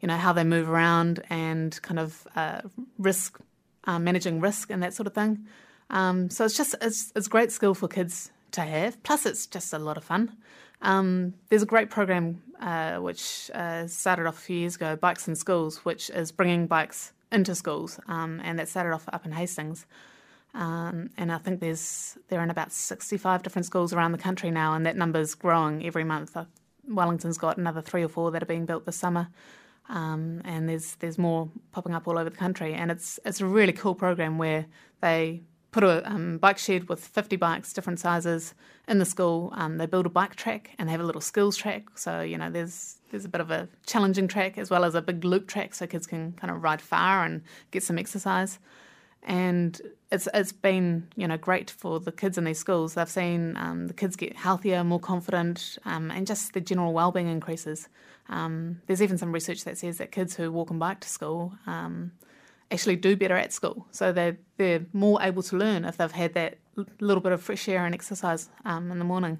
you 0.00 0.08
know 0.08 0.16
how 0.16 0.32
they 0.32 0.44
move 0.44 0.68
around 0.68 1.22
and 1.28 1.80
kind 1.82 1.98
of 1.98 2.26
uh, 2.36 2.62
risk 2.98 3.38
uh, 3.84 3.98
managing 3.98 4.40
risk 4.40 4.70
and 4.70 4.82
that 4.82 4.94
sort 4.94 5.06
of 5.06 5.14
thing. 5.14 5.46
Um, 5.90 6.30
so 6.30 6.44
it's 6.44 6.56
just 6.56 6.74
it's 6.80 7.12
it's 7.14 7.28
great 7.28 7.52
skill 7.52 7.74
for 7.74 7.88
kids 7.88 8.30
to 8.52 8.62
have. 8.62 9.02
Plus, 9.02 9.26
it's 9.26 9.46
just 9.46 9.72
a 9.72 9.78
lot 9.78 9.96
of 9.96 10.04
fun. 10.04 10.36
Um, 10.82 11.34
there's 11.48 11.62
a 11.62 11.66
great 11.66 11.90
program 11.90 12.42
uh, 12.60 12.96
which 12.96 13.50
uh, 13.54 13.86
started 13.86 14.26
off 14.26 14.36
a 14.38 14.40
few 14.40 14.58
years 14.58 14.76
ago, 14.76 14.96
Bikes 14.96 15.26
in 15.26 15.34
Schools, 15.34 15.78
which 15.84 16.10
is 16.10 16.32
bringing 16.32 16.66
bikes 16.66 17.12
into 17.30 17.54
schools, 17.54 17.98
um, 18.08 18.40
and 18.44 18.58
that 18.58 18.68
started 18.68 18.92
off 18.92 19.08
up 19.12 19.24
in 19.24 19.32
Hastings. 19.32 19.86
Um, 20.54 21.10
and 21.16 21.32
I 21.32 21.38
think 21.38 21.60
there's 21.60 22.18
they're 22.28 22.42
in 22.42 22.50
about 22.50 22.72
65 22.72 23.42
different 23.42 23.64
schools 23.64 23.92
around 23.92 24.12
the 24.12 24.18
country 24.18 24.50
now, 24.50 24.74
and 24.74 24.84
that 24.84 24.96
number's 24.96 25.34
growing 25.34 25.84
every 25.86 26.04
month. 26.04 26.36
Uh, 26.36 26.44
Wellington's 26.86 27.38
got 27.38 27.56
another 27.56 27.80
three 27.80 28.04
or 28.04 28.08
four 28.08 28.30
that 28.32 28.42
are 28.42 28.46
being 28.46 28.66
built 28.66 28.84
this 28.84 28.96
summer, 28.96 29.28
um, 29.88 30.42
and 30.44 30.68
there's 30.68 30.96
there's 30.96 31.16
more 31.16 31.48
popping 31.70 31.94
up 31.94 32.06
all 32.06 32.18
over 32.18 32.28
the 32.28 32.36
country. 32.36 32.74
And 32.74 32.90
it's 32.90 33.18
it's 33.24 33.40
a 33.40 33.46
really 33.46 33.72
cool 33.72 33.94
program 33.94 34.36
where 34.36 34.66
they 35.00 35.42
put 35.72 35.82
a 35.82 36.08
um, 36.08 36.38
bike 36.38 36.58
shed 36.58 36.88
with 36.88 37.04
50 37.04 37.36
bikes, 37.36 37.72
different 37.72 37.98
sizes, 37.98 38.54
in 38.86 38.98
the 38.98 39.04
school. 39.04 39.52
Um, 39.56 39.78
they 39.78 39.86
build 39.86 40.06
a 40.06 40.10
bike 40.10 40.36
track 40.36 40.70
and 40.78 40.88
they 40.88 40.92
have 40.92 41.00
a 41.00 41.04
little 41.04 41.20
skills 41.20 41.56
track. 41.56 41.84
So 41.96 42.20
you 42.20 42.38
know, 42.38 42.50
there's 42.50 42.98
there's 43.10 43.24
a 43.24 43.28
bit 43.28 43.40
of 43.40 43.50
a 43.50 43.68
challenging 43.86 44.28
track 44.28 44.58
as 44.58 44.70
well 44.70 44.84
as 44.84 44.94
a 44.94 45.02
big 45.02 45.24
loop 45.24 45.48
track, 45.48 45.74
so 45.74 45.86
kids 45.86 46.06
can 46.06 46.32
kind 46.32 46.50
of 46.50 46.62
ride 46.62 46.80
far 46.80 47.24
and 47.24 47.42
get 47.70 47.82
some 47.82 47.98
exercise. 47.98 48.58
And 49.24 49.80
it's 50.10 50.28
it's 50.34 50.52
been 50.52 51.08
you 51.16 51.26
know 51.26 51.36
great 51.36 51.70
for 51.70 52.00
the 52.00 52.12
kids 52.12 52.36
in 52.36 52.44
these 52.44 52.58
schools. 52.58 52.94
They've 52.94 53.08
seen 53.08 53.56
um, 53.56 53.86
the 53.86 53.94
kids 53.94 54.16
get 54.16 54.36
healthier, 54.36 54.84
more 54.84 55.00
confident, 55.00 55.78
um, 55.84 56.10
and 56.10 56.26
just 56.26 56.52
the 56.52 56.60
general 56.60 56.92
well-being 56.92 57.28
increases. 57.28 57.88
Um, 58.28 58.80
there's 58.86 59.02
even 59.02 59.18
some 59.18 59.32
research 59.32 59.64
that 59.64 59.78
says 59.78 59.98
that 59.98 60.12
kids 60.12 60.36
who 60.36 60.50
walk 60.52 60.70
and 60.70 60.78
bike 60.78 61.00
to 61.00 61.08
school 61.08 61.54
um, 61.66 62.12
actually 62.72 62.96
do 62.96 63.16
better 63.16 63.36
at 63.36 63.52
school. 63.52 63.86
So 63.90 64.12
they're, 64.12 64.38
they're 64.56 64.84
more 64.92 65.20
able 65.22 65.42
to 65.44 65.56
learn 65.56 65.84
if 65.84 65.96
they've 65.96 66.10
had 66.10 66.34
that 66.34 66.58
little 67.00 67.20
bit 67.20 67.32
of 67.32 67.42
fresh 67.42 67.68
air 67.68 67.84
and 67.84 67.94
exercise 67.94 68.48
um, 68.64 68.90
in 68.90 68.98
the 68.98 69.04
morning. 69.04 69.38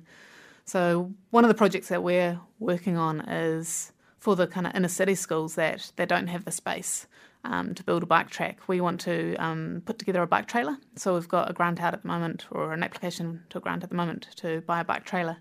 So 0.65 1.13
one 1.31 1.45
of 1.45 1.49
the 1.49 1.55
projects 1.55 1.89
that 1.89 2.03
we're 2.03 2.39
working 2.59 2.97
on 2.97 3.21
is 3.21 3.93
for 4.19 4.37
the 4.37 4.47
kind 4.47 4.67
of 4.67 4.75
inner 4.77 4.89
city 4.89 5.15
schools 5.15 5.57
that, 5.57 5.91
that 5.97 6.09
don't 6.09 6.29
have 6.29 6.45
the 6.45 6.53
space 6.53 7.07
um, 7.45 7.75
to 7.75 7.83
build 7.83 8.03
a 8.03 8.07
bike 8.07 8.31
track. 8.31 8.69
We 8.69 8.81
want 8.81 9.01
to 9.01 9.35
um, 9.37 9.83
put 9.85 9.99
together 9.99 10.23
a 10.23 10.27
bike 10.27 10.47
trailer. 10.47 10.77
So 10.97 11.15
we've 11.15 11.29
got 11.29 11.51
a 11.51 11.53
grant 11.53 11.83
out 11.83 11.95
at 11.95 12.03
the 12.03 12.09
moment, 12.09 12.47
or 12.51 12.73
an 12.73 12.83
application 12.83 13.43
to 13.51 13.59
a 13.59 13.61
grant 13.61 13.83
at 13.83 13.91
the 13.91 13.97
moment 13.97 14.29
to 14.37 14.61
buy 14.61 14.81
a 14.81 14.85
bike 14.85 15.05
trailer. 15.05 15.39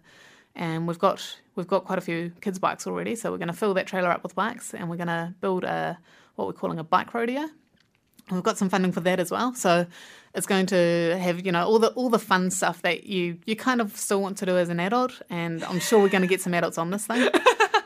And 0.55 0.88
we've 0.88 1.00
got 1.00 1.38
we've 1.55 1.67
got 1.67 1.86
quite 1.86 1.98
a 1.98 2.01
few 2.01 2.31
kids' 2.41 2.60
bikes 2.60 2.86
already, 2.88 3.15
so 3.15 3.31
we're 3.31 3.38
going 3.38 3.48
to 3.48 3.53
fill 3.53 3.74
that 3.75 3.88
trailer 3.88 4.10
up 4.10 4.24
with 4.24 4.36
bikes, 4.36 4.74
and 4.74 4.89
we're 4.89 4.98
going 4.98 5.07
to 5.07 5.33
build 5.39 5.63
a 5.63 5.98
what 6.36 6.48
we're 6.48 6.53
calling 6.53 6.79
a 6.79 6.83
bike 6.83 7.13
rodeo. 7.13 7.48
We've 8.30 8.44
got 8.44 8.58
some 8.58 8.70
funding 8.70 8.92
for 8.92 9.01
that 9.01 9.20
as 9.20 9.32
well. 9.32 9.54
So 9.54 9.86
it's 10.34 10.46
going 10.46 10.66
to 10.68 11.18
have, 11.20 11.46
you 11.46 11.51
know, 11.51 11.66
all 11.66 11.80
the 11.80 11.90
all 11.90 12.10
the 12.10 12.20
fun 12.20 12.51
stuff 12.51 12.82
that 12.84 13.06
you 13.06 13.38
you 13.46 13.56
kind 13.56 13.82
of 13.82 13.98
still 13.98 14.22
want 14.22 14.38
to 14.38 14.46
do 14.46 14.58
as 14.58 14.70
an 14.70 14.80
adult. 14.80 15.22
And 15.30 15.63
I'm 15.63 15.80
sure 15.80 16.00
we're 16.00 16.10
going 16.10 16.22
to 16.22 16.28
get 16.28 16.42
some 16.42 16.54
adults 16.54 16.78
on 16.78 16.92
this 16.92 17.06
thing. 17.06 17.30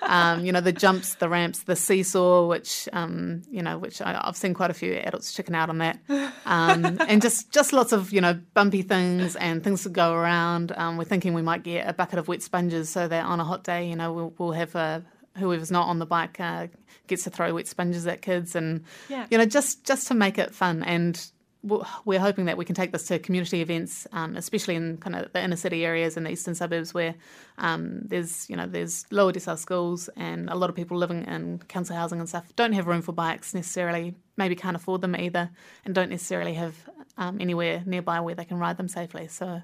Um, 0.08 0.46
you 0.46 0.51
know, 0.51 0.62
the 0.62 0.72
jumps, 0.72 1.15
the 1.15 1.27
ramps, 1.27 1.63
the 1.63 1.75
seesaw, 1.75 2.48
which 2.48 2.88
um, 2.94 3.42
you 3.50 3.62
know, 3.62 3.77
which 3.77 4.01
I, 4.01 4.13
have 4.25 4.36
seen 4.36 4.54
quite 4.54 4.70
a 4.70 4.74
few 4.74 4.94
adults 4.94 5.34
chicken 5.34 5.56
out 5.56 5.70
on 5.70 5.80
that, 5.80 6.00
um, 6.46 6.98
and 7.08 7.22
just 7.22 7.51
just 7.51 7.74
lots 7.74 7.92
of 7.92 8.13
you 8.13 8.22
know 8.22 8.39
bumpy 8.54 8.82
things 8.82 9.36
and 9.36 9.63
things 9.63 9.84
to 9.84 9.89
go 9.89 10.13
around. 10.13 10.74
Um, 10.77 10.98
we're 10.98 11.06
thinking 11.06 11.34
we 11.34 11.42
might 11.42 11.63
get 11.63 11.88
a 11.88 11.94
bucket 11.94 12.20
of 12.20 12.27
wet 12.27 12.42
sponges 12.44 12.89
so 12.89 13.08
that 13.08 13.25
on 13.25 13.39
a 13.39 13.44
hot 13.44 13.63
day, 13.63 13.89
you 13.89 13.96
know, 13.96 14.13
we'll, 14.13 14.34
we'll 14.38 14.51
have 14.51 14.75
a 14.75 15.04
whoever's 15.38 15.72
not 15.72 15.88
on 15.88 16.00
the 16.00 16.06
bike 16.06 16.39
uh, 16.39 16.68
gets 17.08 17.24
to 17.24 17.30
throw 17.30 17.54
wet 17.54 17.68
sponges 17.68 18.08
at 18.08 18.22
kids, 18.22 18.56
and 18.56 18.84
yeah. 19.10 19.27
you 19.30 19.38
know, 19.38 19.46
just 19.46 19.86
just 19.86 20.08
to 20.08 20.13
make 20.13 20.38
it 20.38 20.54
fun. 20.54 20.84
And 20.84 21.20
we're 22.06 22.20
hoping 22.20 22.46
that 22.46 22.58
we 22.58 22.65
can 22.65 22.75
take 22.75 22.92
this 22.92 23.08
to 23.08 23.18
community 23.18 23.62
events, 23.62 24.06
um, 24.12 24.36
especially 24.36 24.75
in 24.75 24.98
kind 24.98 25.15
of 25.15 25.34
the 25.34 25.44
inner 25.44 25.56
city 25.56 25.84
areas 25.84 26.15
and 26.15 26.25
the 26.25 26.30
eastern 26.30 26.54
suburbs 26.54 26.94
where 26.94 27.15
um, 27.58 28.01
there's 28.06 28.48
you 28.50 28.56
know 28.56 28.68
there's 28.68 29.06
lower 29.12 29.34
decile 29.34 29.58
schools 29.58 30.10
and 30.15 30.50
a 30.50 30.56
lot 30.56 30.70
of 30.70 30.75
people 30.75 30.98
living 30.98 31.24
in 31.25 31.60
council 31.68 31.96
housing 31.96 32.20
and 32.20 32.30
stuff 32.30 32.56
don't 32.56 32.74
have 32.74 32.88
room 32.88 33.01
for 33.01 33.13
bikes 33.13 33.54
necessarily, 33.54 34.13
maybe 34.38 34.56
can't 34.56 34.75
afford 34.75 35.01
them 35.01 35.15
either, 35.15 35.50
and 35.86 35.96
don't 35.96 36.10
necessarily 36.10 36.54
have 36.54 36.75
um, 37.18 37.38
anywhere 37.42 37.82
nearby 37.86 38.20
where 38.20 38.36
they 38.36 38.46
can 38.46 38.60
ride 38.60 38.77
them 38.77 38.88
safely. 38.88 39.27
So 39.27 39.62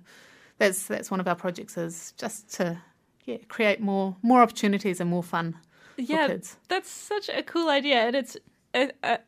that's 0.58 0.88
that's 0.88 1.12
one 1.12 1.20
of 1.20 1.28
our 1.28 1.36
projects 1.36 1.78
is 1.78 2.14
just 2.18 2.52
to 2.56 2.82
yeah, 3.26 3.38
create 3.48 3.80
more 3.80 4.16
more 4.22 4.42
opportunities 4.42 5.00
and 5.00 5.10
more 5.10 5.24
fun 5.24 5.58
yeah, 5.98 6.28
for 6.28 6.34
kids. 6.34 6.58
That's 6.68 6.90
such 6.90 7.30
a 7.30 7.44
cool 7.44 7.70
idea, 7.70 7.98
and 7.98 8.16
it's 8.16 8.38
I, 8.74 9.20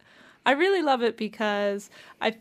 I 0.46 0.52
really 0.52 0.82
love 0.82 1.02
it 1.02 1.18
because 1.18 1.90
I 2.22 2.38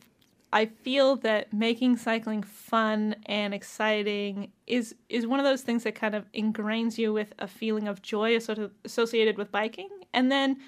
I 0.53 0.67
feel 0.67 1.17
that 1.17 1.53
making 1.53 1.97
cycling 1.97 2.43
fun 2.43 3.17
and 3.27 3.55
exciting 3.55 4.53
is 4.67 4.95
is 5.09 5.27
one 5.27 5.41
of 5.41 5.45
those 5.45 5.63
things 5.63 5.85
that 5.85 5.95
kind 5.95 6.15
of 6.15 6.31
ingrains 6.33 6.99
you 6.99 7.13
with 7.13 7.33
a 7.39 7.49
feeling 7.49 7.89
of 7.89 8.03
joy 8.03 8.37
associated 8.85 9.39
with 9.39 9.51
biking, 9.51 9.89
and 10.13 10.31
then 10.31 10.59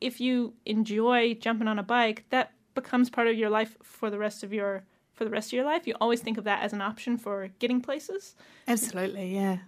if 0.00 0.20
you 0.20 0.54
enjoy 0.66 1.34
jumping 1.34 1.68
on 1.68 1.78
a 1.78 1.82
bike, 1.82 2.24
that 2.30 2.52
becomes 2.74 3.10
part 3.10 3.28
of 3.28 3.36
your 3.36 3.50
life 3.50 3.76
for 3.82 4.10
the 4.10 4.18
rest 4.18 4.42
of 4.42 4.52
your 4.52 4.84
for 5.14 5.24
the 5.24 5.30
rest 5.30 5.48
of 5.48 5.52
your 5.54 5.64
life. 5.64 5.86
You 5.86 5.94
always 6.00 6.20
think 6.20 6.38
of 6.38 6.44
that 6.44 6.62
as 6.62 6.72
an 6.72 6.80
option 6.80 7.16
for 7.16 7.48
getting 7.58 7.80
places. 7.80 8.36
Absolutely, 8.68 9.34
yeah. 9.34 9.58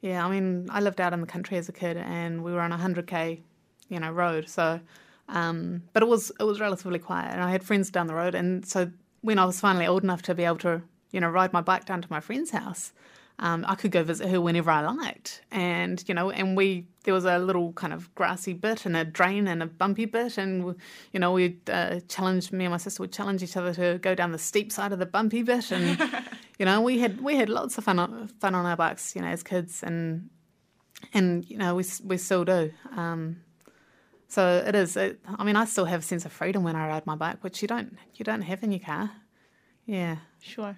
Yeah, 0.00 0.24
I 0.24 0.30
mean, 0.30 0.68
I 0.70 0.80
lived 0.80 1.00
out 1.00 1.12
in 1.12 1.20
the 1.20 1.26
country 1.26 1.56
as 1.58 1.68
a 1.68 1.72
kid, 1.72 1.96
and 1.96 2.44
we 2.44 2.52
were 2.52 2.60
on 2.60 2.72
a 2.72 2.76
hundred 2.76 3.06
k, 3.06 3.42
you 3.88 3.98
know, 3.98 4.10
road. 4.10 4.48
So, 4.48 4.80
um, 5.28 5.82
but 5.92 6.02
it 6.02 6.08
was 6.08 6.30
it 6.38 6.44
was 6.44 6.60
relatively 6.60 6.98
quiet, 6.98 7.32
and 7.32 7.42
I 7.42 7.50
had 7.50 7.64
friends 7.64 7.90
down 7.90 8.06
the 8.06 8.14
road, 8.14 8.34
and 8.34 8.64
so 8.66 8.90
when 9.22 9.38
I 9.38 9.44
was 9.44 9.60
finally 9.60 9.86
old 9.86 10.04
enough 10.04 10.22
to 10.22 10.34
be 10.34 10.44
able 10.44 10.58
to, 10.58 10.82
you 11.10 11.20
know, 11.20 11.28
ride 11.28 11.52
my 11.52 11.60
bike 11.60 11.84
down 11.84 12.00
to 12.02 12.08
my 12.10 12.20
friend's 12.20 12.50
house, 12.50 12.92
um, 13.40 13.64
I 13.68 13.74
could 13.74 13.90
go 13.90 14.04
visit 14.04 14.28
her 14.28 14.40
whenever 14.40 14.70
I 14.70 14.82
liked, 14.82 15.42
and 15.50 16.02
you 16.08 16.14
know, 16.14 16.30
and 16.30 16.56
we 16.56 16.86
there 17.02 17.14
was 17.14 17.24
a 17.24 17.38
little 17.38 17.72
kind 17.72 17.92
of 17.92 18.14
grassy 18.14 18.52
bit 18.52 18.86
and 18.86 18.96
a 18.96 19.04
drain 19.04 19.48
and 19.48 19.62
a 19.62 19.66
bumpy 19.66 20.04
bit, 20.04 20.38
and 20.38 20.76
you 21.12 21.18
know, 21.18 21.32
we 21.32 21.58
uh, 21.72 22.00
challenged 22.08 22.52
me 22.52 22.66
and 22.66 22.72
my 22.72 22.78
sister 22.78 23.02
would 23.02 23.12
challenge 23.12 23.42
each 23.42 23.56
other 23.56 23.74
to 23.74 23.98
go 23.98 24.14
down 24.14 24.30
the 24.30 24.38
steep 24.38 24.70
side 24.70 24.92
of 24.92 25.00
the 25.00 25.06
bumpy 25.06 25.42
bit, 25.42 25.72
and 25.72 25.98
you 26.58 26.64
know, 26.64 26.80
we 26.80 26.98
had 26.98 27.20
we 27.20 27.36
had 27.36 27.48
lots 27.48 27.78
of 27.78 27.84
fun 27.84 27.98
on, 27.98 28.28
fun 28.40 28.54
on 28.54 28.66
our 28.66 28.76
bikes, 28.76 29.14
you 29.14 29.22
know, 29.22 29.28
as 29.28 29.42
kids, 29.42 29.82
and 29.82 30.28
and 31.14 31.48
you 31.48 31.56
know, 31.56 31.74
we 31.74 31.84
we 32.04 32.16
still 32.16 32.44
do. 32.44 32.72
Um, 32.96 33.42
so 34.26 34.62
it 34.66 34.74
is. 34.74 34.96
It, 34.96 35.20
I 35.26 35.44
mean, 35.44 35.56
I 35.56 35.64
still 35.64 35.84
have 35.84 36.00
a 36.00 36.04
sense 36.04 36.24
of 36.26 36.32
freedom 36.32 36.64
when 36.64 36.76
I 36.76 36.88
ride 36.88 37.06
my 37.06 37.14
bike, 37.14 37.42
which 37.42 37.62
you 37.62 37.68
don't 37.68 37.96
you 38.14 38.24
don't 38.24 38.42
have 38.42 38.62
in 38.62 38.72
your 38.72 38.80
car. 38.80 39.12
Yeah, 39.86 40.16
sure. 40.40 40.76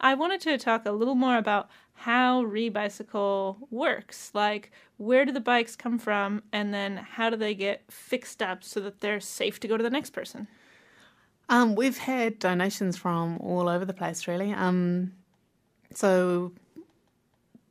I 0.00 0.14
wanted 0.14 0.40
to 0.42 0.58
talk 0.58 0.86
a 0.86 0.92
little 0.92 1.14
more 1.14 1.36
about 1.36 1.68
how 1.92 2.42
ReBicycle 2.42 3.56
works. 3.70 4.30
Like, 4.34 4.72
where 4.96 5.24
do 5.24 5.32
the 5.32 5.40
bikes 5.40 5.76
come 5.76 5.98
from, 5.98 6.42
and 6.52 6.72
then 6.74 6.96
how 6.96 7.30
do 7.30 7.36
they 7.36 7.54
get 7.54 7.84
fixed 7.90 8.42
up 8.42 8.64
so 8.64 8.80
that 8.80 9.00
they're 9.00 9.20
safe 9.20 9.60
to 9.60 9.68
go 9.68 9.76
to 9.76 9.82
the 9.82 9.90
next 9.90 10.10
person? 10.10 10.48
Um, 11.48 11.74
we've 11.74 11.98
had 11.98 12.38
donations 12.38 12.96
from 12.96 13.38
all 13.38 13.68
over 13.68 13.84
the 13.84 13.92
place, 13.92 14.26
really. 14.26 14.52
Um, 14.52 15.12
so 15.94 16.52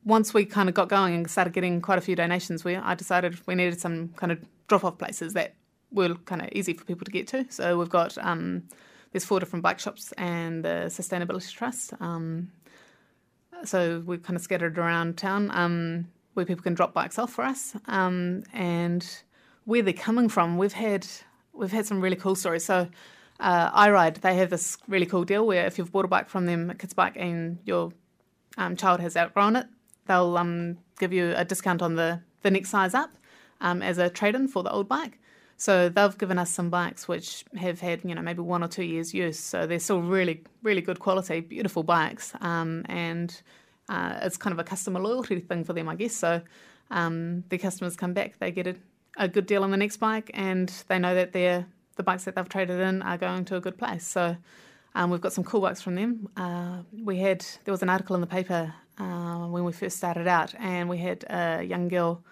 once 0.04 0.32
we 0.32 0.44
kind 0.44 0.68
of 0.68 0.74
got 0.74 0.88
going 0.88 1.14
and 1.14 1.30
started 1.30 1.52
getting 1.52 1.80
quite 1.80 1.98
a 1.98 2.02
few 2.02 2.14
donations, 2.14 2.64
we 2.64 2.76
I 2.76 2.94
decided 2.94 3.38
we 3.46 3.54
needed 3.54 3.80
some 3.80 4.08
kind 4.16 4.32
of 4.32 4.38
drop 4.68 4.84
off 4.84 4.98
places 4.98 5.32
that 5.34 5.54
were 5.90 6.14
kind 6.26 6.42
of 6.42 6.48
easy 6.52 6.72
for 6.74 6.84
people 6.84 7.04
to 7.04 7.10
get 7.10 7.26
to. 7.28 7.46
So 7.50 7.78
we've 7.78 7.88
got 7.88 8.16
um, 8.18 8.64
there's 9.12 9.24
four 9.24 9.40
different 9.40 9.62
bike 9.62 9.78
shops 9.78 10.12
and 10.18 10.64
the 10.64 10.86
Sustainability 10.88 11.50
Trust. 11.52 11.94
Um, 12.00 12.50
so 13.64 14.02
we're 14.04 14.18
kind 14.18 14.36
of 14.36 14.42
scattered 14.42 14.78
around 14.78 15.16
town 15.16 15.50
um, 15.52 16.08
where 16.34 16.44
people 16.44 16.62
can 16.62 16.74
drop 16.74 16.92
bikes 16.92 17.18
off 17.18 17.32
for 17.32 17.44
us. 17.44 17.74
Um, 17.86 18.42
and 18.52 19.06
where 19.64 19.82
they're 19.82 19.92
coming 19.94 20.28
from, 20.28 20.58
we've 20.58 20.72
had 20.72 21.06
we've 21.52 21.72
had 21.72 21.86
some 21.86 22.00
really 22.00 22.16
cool 22.16 22.34
stories. 22.34 22.64
So 22.64 22.88
uh, 23.44 23.70
iRide, 23.86 24.22
they 24.22 24.34
have 24.36 24.48
this 24.48 24.78
really 24.88 25.04
cool 25.04 25.24
deal 25.24 25.46
where 25.46 25.66
if 25.66 25.76
you've 25.76 25.92
bought 25.92 26.06
a 26.06 26.08
bike 26.08 26.30
from 26.30 26.46
them, 26.46 26.70
a 26.70 26.74
kid's 26.74 26.94
bike, 26.94 27.14
and 27.16 27.58
your 27.66 27.92
um, 28.56 28.74
child 28.74 29.00
has 29.00 29.18
outgrown 29.18 29.54
it, 29.54 29.66
they'll 30.06 30.38
um, 30.38 30.78
give 30.98 31.12
you 31.12 31.34
a 31.36 31.44
discount 31.44 31.82
on 31.82 31.94
the, 31.94 32.22
the 32.40 32.50
next 32.50 32.70
size 32.70 32.94
up 32.94 33.10
um, 33.60 33.82
as 33.82 33.98
a 33.98 34.08
trade 34.08 34.34
in 34.34 34.48
for 34.48 34.62
the 34.62 34.70
old 34.70 34.88
bike. 34.88 35.20
So 35.58 35.90
they've 35.90 36.18
given 36.18 36.38
us 36.38 36.50
some 36.50 36.70
bikes 36.70 37.06
which 37.06 37.44
have 37.56 37.80
had, 37.80 38.00
you 38.02 38.14
know, 38.14 38.22
maybe 38.22 38.40
one 38.40 38.64
or 38.64 38.68
two 38.68 38.82
years 38.82 39.12
use. 39.12 39.38
So 39.38 39.66
they're 39.66 39.78
still 39.78 40.00
really, 40.00 40.42
really 40.62 40.80
good 40.80 40.98
quality, 40.98 41.40
beautiful 41.40 41.82
bikes. 41.82 42.32
Um, 42.40 42.84
and 42.88 43.40
uh, 43.90 44.20
it's 44.22 44.38
kind 44.38 44.52
of 44.52 44.58
a 44.58 44.64
customer 44.64 45.00
loyalty 45.00 45.38
thing 45.40 45.64
for 45.64 45.74
them, 45.74 45.90
I 45.90 45.96
guess. 45.96 46.16
So 46.16 46.40
um, 46.90 47.44
the 47.50 47.58
customers 47.58 47.94
come 47.94 48.14
back, 48.14 48.38
they 48.38 48.50
get 48.50 48.66
a, 48.66 48.76
a, 49.18 49.28
good 49.28 49.46
deal 49.46 49.62
on 49.62 49.70
the 49.70 49.76
next 49.76 49.98
bike, 49.98 50.30
and 50.34 50.68
they 50.88 50.98
know 50.98 51.14
that 51.14 51.32
their 51.32 51.66
the 51.94 52.02
bikes 52.02 52.24
that 52.24 52.34
they've 52.34 52.48
traded 52.48 52.80
in 52.80 53.02
are 53.02 53.18
going 53.18 53.44
to 53.46 53.56
a 53.56 53.60
good 53.60 53.78
place. 53.78 54.06
So 54.06 54.36
um, 54.94 55.10
we've 55.10 55.20
got 55.20 55.32
some 55.32 55.44
cool 55.44 55.60
bikes 55.60 55.82
from 55.82 55.94
them. 55.94 56.28
Uh, 56.36 56.82
we 57.02 57.18
had 57.18 57.44
there 57.64 57.72
was 57.72 57.82
an 57.82 57.88
article 57.88 58.14
in 58.14 58.20
the 58.20 58.26
paper 58.26 58.72
uh, 58.98 59.46
when 59.46 59.64
we 59.64 59.72
first 59.72 59.96
started 59.96 60.26
out, 60.26 60.54
and 60.58 60.88
we 60.88 60.98
had 60.98 61.24
a 61.28 61.62
young 61.62 61.88
girl 61.88 62.22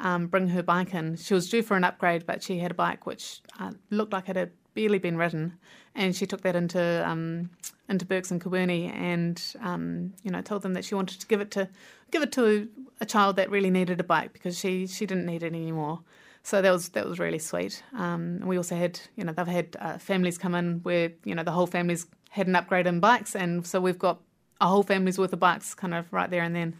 um, 0.00 0.26
bring 0.26 0.48
her 0.48 0.62
bike 0.62 0.94
in. 0.94 1.16
She 1.16 1.34
was 1.34 1.48
due 1.48 1.62
for 1.62 1.76
an 1.76 1.84
upgrade, 1.84 2.26
but 2.26 2.42
she 2.42 2.58
had 2.58 2.70
a 2.70 2.74
bike 2.74 3.06
which 3.06 3.40
uh, 3.58 3.72
looked 3.90 4.12
like 4.12 4.28
it 4.28 4.36
had 4.36 4.52
barely 4.74 4.98
been 4.98 5.16
ridden, 5.16 5.58
and 5.94 6.14
she 6.14 6.26
took 6.26 6.42
that 6.42 6.56
into 6.56 7.06
um, 7.06 7.50
into 7.88 8.04
Burke's 8.04 8.30
and 8.30 8.42
Kilbirnie, 8.42 8.92
and 8.94 9.42
um, 9.60 10.12
you 10.22 10.30
know 10.30 10.40
told 10.40 10.62
them 10.62 10.74
that 10.74 10.84
she 10.84 10.94
wanted 10.94 11.20
to 11.20 11.26
give 11.26 11.40
it 11.40 11.50
to 11.52 11.68
give 12.10 12.22
it 12.22 12.32
to 12.32 12.68
a 13.00 13.06
child 13.06 13.36
that 13.36 13.50
really 13.50 13.70
needed 13.70 14.00
a 14.00 14.04
bike 14.04 14.32
because 14.32 14.58
she 14.58 14.86
she 14.86 15.06
didn't 15.06 15.26
need 15.26 15.42
it 15.42 15.54
anymore. 15.54 16.00
So 16.46 16.62
that 16.62 16.70
was 16.70 16.90
that 16.90 17.08
was 17.08 17.18
really 17.18 17.40
sweet. 17.40 17.82
Um, 17.92 18.38
we 18.44 18.56
also 18.56 18.76
had 18.76 19.00
you 19.16 19.24
know 19.24 19.32
they've 19.32 19.48
had 19.48 19.76
uh, 19.80 19.98
families 19.98 20.38
come 20.38 20.54
in 20.54 20.78
where 20.84 21.10
you 21.24 21.34
know 21.34 21.42
the 21.42 21.50
whole 21.50 21.66
family's 21.66 22.06
had 22.30 22.46
an 22.46 22.54
upgrade 22.54 22.86
in 22.86 23.00
bikes, 23.00 23.34
and 23.34 23.66
so 23.66 23.80
we've 23.80 23.98
got 23.98 24.20
a 24.60 24.68
whole 24.68 24.84
family's 24.84 25.18
worth 25.18 25.32
of 25.32 25.40
bikes 25.40 25.74
kind 25.74 25.92
of 25.92 26.12
right 26.12 26.30
there 26.30 26.44
and 26.44 26.54
then. 26.54 26.76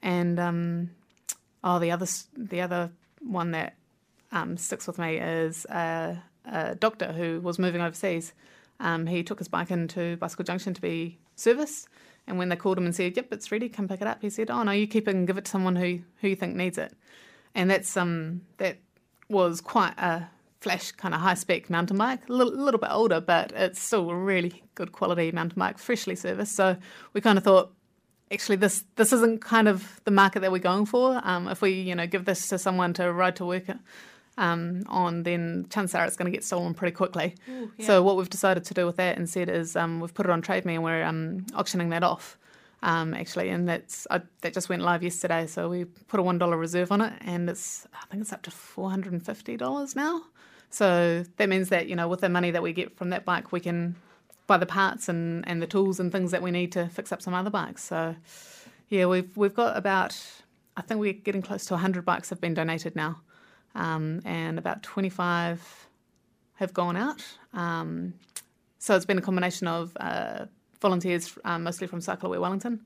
And 0.00 0.38
um, 0.38 0.90
oh, 1.64 1.80
the 1.80 1.90
other 1.90 2.06
the 2.36 2.60
other 2.60 2.92
one 3.18 3.50
that 3.50 3.74
um, 4.30 4.56
sticks 4.56 4.86
with 4.86 5.00
me 5.00 5.16
is 5.16 5.64
a, 5.64 6.22
a, 6.44 6.76
doctor 6.76 7.12
who 7.12 7.40
was 7.40 7.58
moving 7.58 7.80
overseas. 7.80 8.32
Um, 8.78 9.08
he 9.08 9.24
took 9.24 9.40
his 9.40 9.48
bike 9.48 9.72
into 9.72 10.16
Bicycle 10.18 10.44
Junction 10.44 10.72
to 10.72 10.80
be 10.80 11.18
serviced, 11.34 11.88
and 12.28 12.38
when 12.38 12.48
they 12.48 12.54
called 12.54 12.78
him 12.78 12.84
and 12.84 12.94
said, 12.94 13.16
"Yep, 13.16 13.32
it's 13.32 13.50
ready, 13.50 13.68
come 13.68 13.88
pick 13.88 14.02
it 14.02 14.06
up," 14.06 14.22
he 14.22 14.30
said, 14.30 14.52
"Oh 14.52 14.62
no, 14.62 14.70
you 14.70 14.86
keep 14.86 15.08
it 15.08 15.16
and 15.16 15.26
give 15.26 15.36
it 15.36 15.46
to 15.46 15.50
someone 15.50 15.74
who 15.74 15.98
who 16.20 16.28
you 16.28 16.36
think 16.36 16.54
needs 16.54 16.78
it." 16.78 16.94
And 17.56 17.68
that's 17.68 17.96
um 17.96 18.42
that 18.58 18.76
was 19.28 19.60
quite 19.60 19.94
a 19.98 20.28
flash 20.60 20.92
kind 20.92 21.14
of 21.14 21.20
high 21.20 21.34
spec 21.34 21.68
mountain 21.68 21.98
bike, 21.98 22.26
a 22.28 22.32
little, 22.32 22.54
little, 22.54 22.80
bit 22.80 22.90
older, 22.90 23.20
but 23.20 23.52
it's 23.54 23.80
still 23.80 24.10
a 24.10 24.16
really 24.16 24.62
good 24.74 24.92
quality 24.92 25.30
mountain 25.30 25.58
bike, 25.58 25.78
freshly 25.78 26.16
serviced. 26.16 26.56
So 26.56 26.76
we 27.12 27.20
kind 27.20 27.36
of 27.36 27.44
thought, 27.44 27.72
actually, 28.32 28.56
this 28.56 28.84
this 28.96 29.12
isn't 29.12 29.42
kind 29.42 29.68
of 29.68 30.00
the 30.04 30.10
market 30.10 30.40
that 30.40 30.50
we're 30.50 30.58
going 30.58 30.86
for. 30.86 31.20
Um, 31.22 31.48
if 31.48 31.60
we 31.60 31.72
you 31.72 31.94
know 31.94 32.06
give 32.06 32.24
this 32.24 32.48
to 32.48 32.58
someone 32.58 32.94
to 32.94 33.12
ride 33.12 33.36
to 33.36 33.44
work 33.44 33.64
um, 34.38 34.84
on, 34.88 35.22
then 35.22 35.66
chances 35.70 35.94
are 35.94 36.06
it's 36.06 36.16
going 36.16 36.32
to 36.32 36.36
get 36.36 36.44
stolen 36.44 36.74
pretty 36.74 36.94
quickly. 36.94 37.34
Ooh, 37.48 37.70
yeah. 37.76 37.86
So 37.86 38.02
what 38.02 38.16
we've 38.16 38.30
decided 38.30 38.64
to 38.64 38.74
do 38.74 38.86
with 38.86 38.96
that 38.96 39.18
instead 39.18 39.48
is 39.48 39.76
um, 39.76 40.00
we've 40.00 40.14
put 40.14 40.26
it 40.26 40.30
on 40.30 40.40
Trade 40.40 40.64
Me 40.64 40.74
and 40.74 40.84
we're 40.84 41.04
um, 41.04 41.46
auctioning 41.54 41.90
that 41.90 42.02
off 42.02 42.38
um, 42.84 43.14
actually, 43.14 43.48
and 43.48 43.66
that's 43.66 44.06
uh, 44.10 44.20
that 44.42 44.52
just 44.52 44.68
went 44.68 44.82
live 44.82 45.02
yesterday. 45.02 45.46
So 45.46 45.70
we 45.70 45.86
put 45.86 46.20
a 46.20 46.22
one 46.22 46.36
dollar 46.38 46.58
reserve 46.58 46.92
on 46.92 47.00
it, 47.00 47.14
and 47.22 47.48
it's 47.48 47.86
I 47.94 48.06
think 48.10 48.20
it's 48.20 48.32
up 48.32 48.42
to 48.42 48.50
four 48.50 48.90
hundred 48.90 49.14
and 49.14 49.24
fifty 49.24 49.56
dollars 49.56 49.96
now. 49.96 50.22
So 50.68 51.24
that 51.38 51.48
means 51.48 51.70
that 51.70 51.88
you 51.88 51.96
know 51.96 52.08
with 52.08 52.20
the 52.20 52.28
money 52.28 52.50
that 52.50 52.62
we 52.62 52.74
get 52.74 52.94
from 52.96 53.08
that 53.10 53.24
bike, 53.24 53.52
we 53.52 53.60
can 53.60 53.96
buy 54.46 54.58
the 54.58 54.66
parts 54.66 55.08
and, 55.08 55.48
and 55.48 55.62
the 55.62 55.66
tools 55.66 55.98
and 55.98 56.12
things 56.12 56.30
that 56.30 56.42
we 56.42 56.50
need 56.50 56.72
to 56.72 56.86
fix 56.88 57.10
up 57.10 57.22
some 57.22 57.32
other 57.32 57.48
bikes. 57.48 57.82
So 57.82 58.14
yeah, 58.90 59.06
we've 59.06 59.34
we've 59.34 59.54
got 59.54 59.78
about 59.78 60.20
I 60.76 60.82
think 60.82 61.00
we're 61.00 61.14
getting 61.14 61.42
close 61.42 61.64
to 61.66 61.76
hundred 61.78 62.04
bikes 62.04 62.28
have 62.28 62.40
been 62.40 62.52
donated 62.52 62.94
now, 62.94 63.22
um, 63.74 64.20
and 64.26 64.58
about 64.58 64.82
twenty 64.82 65.08
five 65.08 65.88
have 66.56 66.74
gone 66.74 66.98
out. 66.98 67.24
Um, 67.54 68.12
so 68.78 68.94
it's 68.94 69.06
been 69.06 69.18
a 69.18 69.22
combination 69.22 69.68
of 69.68 69.96
uh, 69.98 70.46
volunteers, 70.84 71.38
um, 71.44 71.62
mostly 71.62 71.86
from 71.86 72.00
Cycle 72.00 72.28
Aware 72.28 72.42
Wellington, 72.42 72.80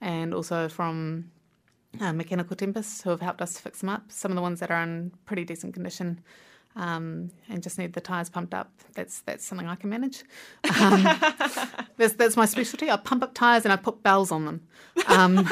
and 0.00 0.32
also 0.32 0.68
from 0.68 1.30
uh, 2.00 2.12
Mechanical 2.12 2.54
Tempest, 2.54 3.02
who 3.02 3.10
have 3.10 3.20
helped 3.20 3.42
us 3.42 3.58
fix 3.58 3.80
them 3.80 3.88
up. 3.88 4.04
Some 4.08 4.30
of 4.30 4.36
the 4.36 4.42
ones 4.42 4.60
that 4.60 4.70
are 4.70 4.82
in 4.82 5.12
pretty 5.26 5.44
decent 5.44 5.74
condition 5.74 6.20
um, 6.76 7.30
and 7.48 7.62
just 7.62 7.76
need 7.76 7.92
the 7.92 8.00
tyres 8.00 8.30
pumped 8.30 8.54
up. 8.54 8.70
That's 8.94 9.20
that's 9.22 9.44
something 9.44 9.66
I 9.66 9.74
can 9.74 9.90
manage. 9.90 10.22
Um, 10.80 11.02
that's, 11.96 12.14
that's 12.14 12.36
my 12.36 12.46
specialty. 12.46 12.90
I 12.90 12.96
pump 12.96 13.22
up 13.22 13.34
tyres 13.34 13.64
and 13.64 13.72
I 13.72 13.76
put 13.76 14.02
bells 14.02 14.30
on 14.30 14.44
them. 14.44 14.60
Um, 15.08 15.48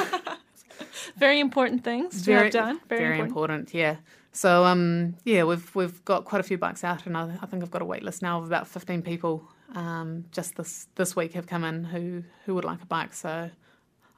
very 1.16 1.40
important 1.40 1.82
things 1.82 2.22
to 2.22 2.24
very, 2.26 2.44
have 2.44 2.52
done. 2.52 2.80
Very, 2.88 3.00
very 3.00 3.18
important. 3.18 3.68
important. 3.68 3.74
Yeah. 3.74 3.96
So 4.32 4.64
um, 4.64 5.16
yeah, 5.24 5.42
we've 5.44 5.74
we've 5.74 6.04
got 6.04 6.24
quite 6.24 6.40
a 6.40 6.44
few 6.44 6.58
bikes 6.58 6.84
out, 6.84 7.06
and 7.06 7.16
I, 7.16 7.36
I 7.42 7.46
think 7.46 7.62
I've 7.62 7.72
got 7.72 7.82
a 7.82 7.86
wait 7.86 8.04
list 8.04 8.22
now 8.22 8.38
of 8.38 8.46
about 8.46 8.68
fifteen 8.68 9.02
people 9.02 9.42
um, 9.74 10.24
just 10.32 10.56
this 10.56 10.88
this 10.94 11.14
week 11.14 11.34
have 11.34 11.46
come 11.46 11.64
in 11.64 11.84
who 11.84 12.24
who 12.44 12.54
would 12.54 12.64
like 12.64 12.82
a 12.82 12.86
bike. 12.86 13.14
So 13.14 13.50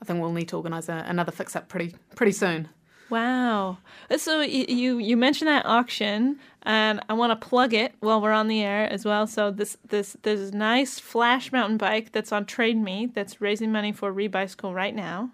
I 0.01 0.05
think 0.05 0.21
we'll 0.21 0.33
need 0.33 0.49
to 0.49 0.57
organise 0.57 0.89
another 0.89 1.33
fix 1.33 1.57
up 1.57 1.69
pretty 1.69 1.95
pretty 2.15 2.33
soon. 2.33 2.69
Wow. 3.11 3.79
So 4.17 4.41
you 4.41 4.99
you 4.99 5.17
mentioned 5.17 5.49
that 5.49 5.67
auction, 5.67 6.39
and 6.63 7.01
I 7.09 7.15
want 7.15 7.39
to 7.39 7.49
plug 7.49 7.75
it 7.75 7.93
while 7.99 8.21
we're 8.21 8.33
on 8.33 8.47
the 8.47 8.63
air 8.63 8.89
as 8.89 9.05
well. 9.05 9.27
So 9.27 9.51
this 9.51 9.77
this 9.89 10.17
this 10.23 10.53
nice 10.53 11.01
flash 11.01 11.51
mountain 11.51 11.77
bike 11.77 12.13
that's 12.13 12.31
on 12.31 12.45
Trade 12.47 12.77
Me 12.77 13.07
that's 13.13 13.41
raising 13.41 13.73
money 13.73 13.91
for 13.91 14.13
Rebicycle 14.13 14.73
right 14.73 14.95
now, 14.95 15.31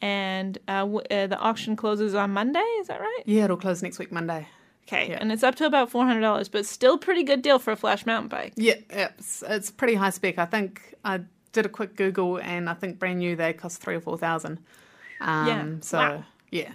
and 0.00 0.56
uh, 0.68 0.80
w- 0.80 1.00
uh, 1.10 1.26
the 1.26 1.38
auction 1.38 1.74
closes 1.74 2.14
on 2.14 2.30
Monday. 2.30 2.60
Is 2.80 2.86
that 2.86 3.00
right? 3.00 3.22
Yeah, 3.26 3.44
it'll 3.44 3.56
close 3.56 3.82
next 3.82 3.98
week 3.98 4.12
Monday. 4.12 4.46
Okay, 4.92 5.10
yeah. 5.10 5.18
and 5.20 5.30
it's 5.30 5.44
up 5.44 5.54
to 5.56 5.66
about 5.66 5.90
four 5.90 6.04
hundred 6.04 6.22
dollars, 6.22 6.48
but 6.48 6.66
still 6.66 6.98
pretty 6.98 7.22
good 7.22 7.42
deal 7.42 7.58
for 7.58 7.70
a 7.70 7.76
flash 7.76 8.06
mountain 8.06 8.28
bike. 8.28 8.54
Yeah, 8.56 8.74
it's 8.90 9.44
it's 9.46 9.70
pretty 9.70 9.94
high 9.94 10.10
spec. 10.10 10.38
I 10.38 10.46
think 10.46 10.94
I 11.04 11.20
did 11.52 11.64
a 11.64 11.68
quick 11.68 11.94
Google, 11.94 12.38
and 12.38 12.68
I 12.68 12.74
think 12.74 12.98
brand 12.98 13.20
new 13.20 13.36
they 13.36 13.52
cost 13.52 13.80
three 13.80 13.94
or 13.94 14.00
four 14.00 14.18
thousand. 14.18 14.58
Um, 15.20 15.46
yeah. 15.46 15.66
So 15.82 15.98
wow. 15.98 16.24
yeah. 16.50 16.72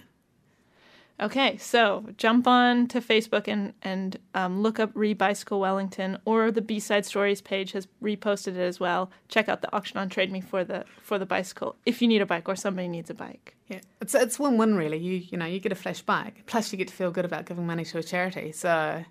Okay, 1.18 1.56
so 1.56 2.04
jump 2.18 2.46
on 2.46 2.86
to 2.88 3.00
Facebook 3.00 3.48
and 3.48 3.72
and 3.82 4.18
um, 4.34 4.60
look 4.62 4.78
up 4.78 4.92
Rebicycle 4.92 5.58
Wellington, 5.58 6.18
or 6.26 6.50
the 6.50 6.60
B 6.60 6.78
Side 6.78 7.06
Stories 7.06 7.40
page 7.40 7.72
has 7.72 7.88
reposted 8.02 8.48
it 8.48 8.58
as 8.58 8.78
well. 8.78 9.10
Check 9.28 9.48
out 9.48 9.62
the 9.62 9.74
auction 9.74 9.98
on 9.98 10.10
Trade 10.10 10.30
Me 10.30 10.42
for 10.42 10.62
the 10.62 10.84
for 11.00 11.18
the 11.18 11.24
bicycle 11.24 11.76
if 11.86 12.02
you 12.02 12.08
need 12.08 12.20
a 12.20 12.26
bike 12.26 12.48
or 12.48 12.56
somebody 12.56 12.86
needs 12.86 13.08
a 13.08 13.14
bike. 13.14 13.56
Yeah, 13.68 13.80
it's 14.02 14.14
it's 14.14 14.38
win 14.38 14.58
win 14.58 14.76
really. 14.76 14.98
You 14.98 15.14
you 15.30 15.38
know 15.38 15.46
you 15.46 15.58
get 15.58 15.72
a 15.72 15.76
flash 15.76 16.02
bike, 16.02 16.42
plus 16.44 16.70
you 16.70 16.76
get 16.76 16.88
to 16.88 16.94
feel 16.94 17.10
good 17.10 17.24
about 17.24 17.46
giving 17.46 17.66
money 17.66 17.84
to 17.86 17.98
a 17.98 18.02
charity. 18.02 18.52
So 18.52 19.02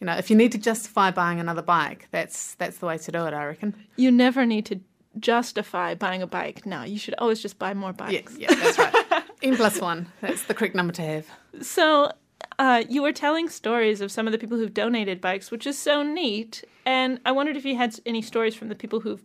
you 0.00 0.06
know 0.06 0.16
if 0.16 0.30
you 0.30 0.36
need 0.36 0.50
to 0.52 0.58
justify 0.58 1.12
buying 1.12 1.38
another 1.38 1.62
bike, 1.62 2.08
that's 2.10 2.56
that's 2.56 2.78
the 2.78 2.86
way 2.86 2.98
to 2.98 3.12
do 3.12 3.24
it. 3.24 3.34
I 3.34 3.44
reckon. 3.44 3.76
You 3.94 4.10
never 4.10 4.44
need 4.46 4.66
to 4.66 4.80
justify 5.20 5.94
buying 5.94 6.22
a 6.22 6.26
bike. 6.26 6.66
No, 6.66 6.82
you 6.82 6.98
should 6.98 7.14
always 7.18 7.40
just 7.40 7.58
buy 7.60 7.72
more 7.72 7.92
bikes. 7.92 8.36
Yeah 8.36 8.52
that's 8.52 8.78
right. 8.78 8.94
N 9.42 9.56
plus 9.56 9.80
one. 9.80 10.08
That's 10.20 10.44
the 10.44 10.54
correct 10.54 10.74
number 10.74 10.92
to 10.94 11.02
have. 11.02 11.26
So, 11.60 12.12
uh, 12.58 12.84
you 12.88 13.02
were 13.02 13.12
telling 13.12 13.48
stories 13.48 14.00
of 14.00 14.10
some 14.10 14.26
of 14.26 14.32
the 14.32 14.38
people 14.38 14.58
who've 14.58 14.74
donated 14.74 15.20
bikes, 15.20 15.50
which 15.50 15.66
is 15.66 15.78
so 15.78 16.02
neat. 16.02 16.64
And 16.84 17.20
I 17.24 17.32
wondered 17.32 17.56
if 17.56 17.64
you 17.64 17.76
had 17.76 17.98
any 18.06 18.22
stories 18.22 18.54
from 18.54 18.68
the 18.68 18.74
people 18.74 19.00
who've 19.00 19.22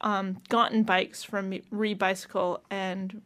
um, 0.00 0.40
gotten 0.48 0.82
bikes 0.82 1.24
from 1.24 1.50
Rebicycle 1.72 2.60
and 2.70 3.22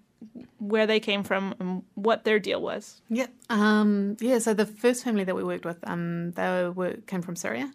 where 0.58 0.86
they 0.86 1.00
came 1.00 1.22
from 1.22 1.54
and 1.58 1.82
what 1.94 2.24
their 2.24 2.38
deal 2.38 2.62
was. 2.62 3.00
Yeah, 3.08 3.26
um, 3.50 4.16
yeah. 4.20 4.38
So 4.38 4.54
the 4.54 4.66
first 4.66 5.04
family 5.04 5.24
that 5.24 5.34
we 5.34 5.42
worked 5.42 5.64
with, 5.64 5.78
um, 5.84 6.32
they 6.32 6.68
were, 6.68 6.94
came 7.06 7.22
from 7.22 7.36
Syria, 7.36 7.72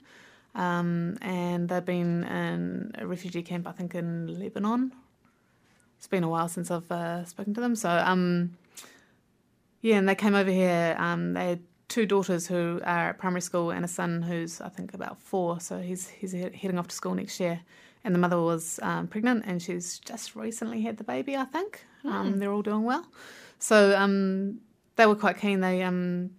um, 0.56 1.18
and 1.22 1.68
they've 1.68 1.84
been 1.84 2.24
in 2.24 2.92
a 2.98 3.06
refugee 3.06 3.44
camp, 3.44 3.68
I 3.68 3.74
think, 3.74 3.96
in 3.96 4.40
Lebanon. 4.40 4.94
It's 5.98 6.08
been 6.08 6.24
a 6.24 6.30
while 6.30 6.48
since 6.48 6.70
I've 6.72 6.92
uh, 6.92 7.26
spoken 7.26 7.54
to 7.56 7.62
them. 7.62 7.76
So, 7.76 7.90
um, 7.90 8.58
yeah, 9.82 9.96
and 9.96 10.08
they 10.08 10.16
came 10.16 10.36
over 10.36 10.52
here. 10.52 10.96
Um, 11.00 11.34
they 11.34 11.50
had 11.50 11.60
two 11.88 12.06
daughters 12.06 12.48
who 12.48 12.80
are 12.84 13.10
at 13.10 13.18
primary 13.18 13.42
school 13.42 13.72
and 13.72 13.84
a 13.84 13.88
son 13.88 14.22
who's, 14.22 14.62
I 14.62 14.70
think, 14.70 14.94
about 14.94 15.20
four. 15.20 15.60
So 15.60 15.80
he's 15.80 16.08
he's 16.10 16.34
heading 16.34 16.78
off 16.78 16.88
to 16.90 16.96
school 16.96 17.16
next 17.16 17.40
year. 17.40 17.62
And 18.04 18.14
the 18.14 18.20
mother 18.20 18.40
was 18.40 18.80
um, 18.84 19.08
pregnant, 19.08 19.44
and 19.46 19.62
she's 19.62 20.00
just 20.00 20.36
recently 20.36 20.82
had 20.82 20.98
the 20.98 21.04
baby. 21.04 21.36
I 21.36 21.44
think 21.46 21.86
mm. 22.06 22.40
they're 22.40 22.54
all 22.54 22.62
doing 22.62 22.84
well. 22.84 23.06
So 23.60 23.98
um, 23.98 24.60
they 24.96 25.06
were 25.06 25.16
quite 25.16 25.40
keen. 25.40 25.60
They 25.62 25.82
um, 25.84 26.30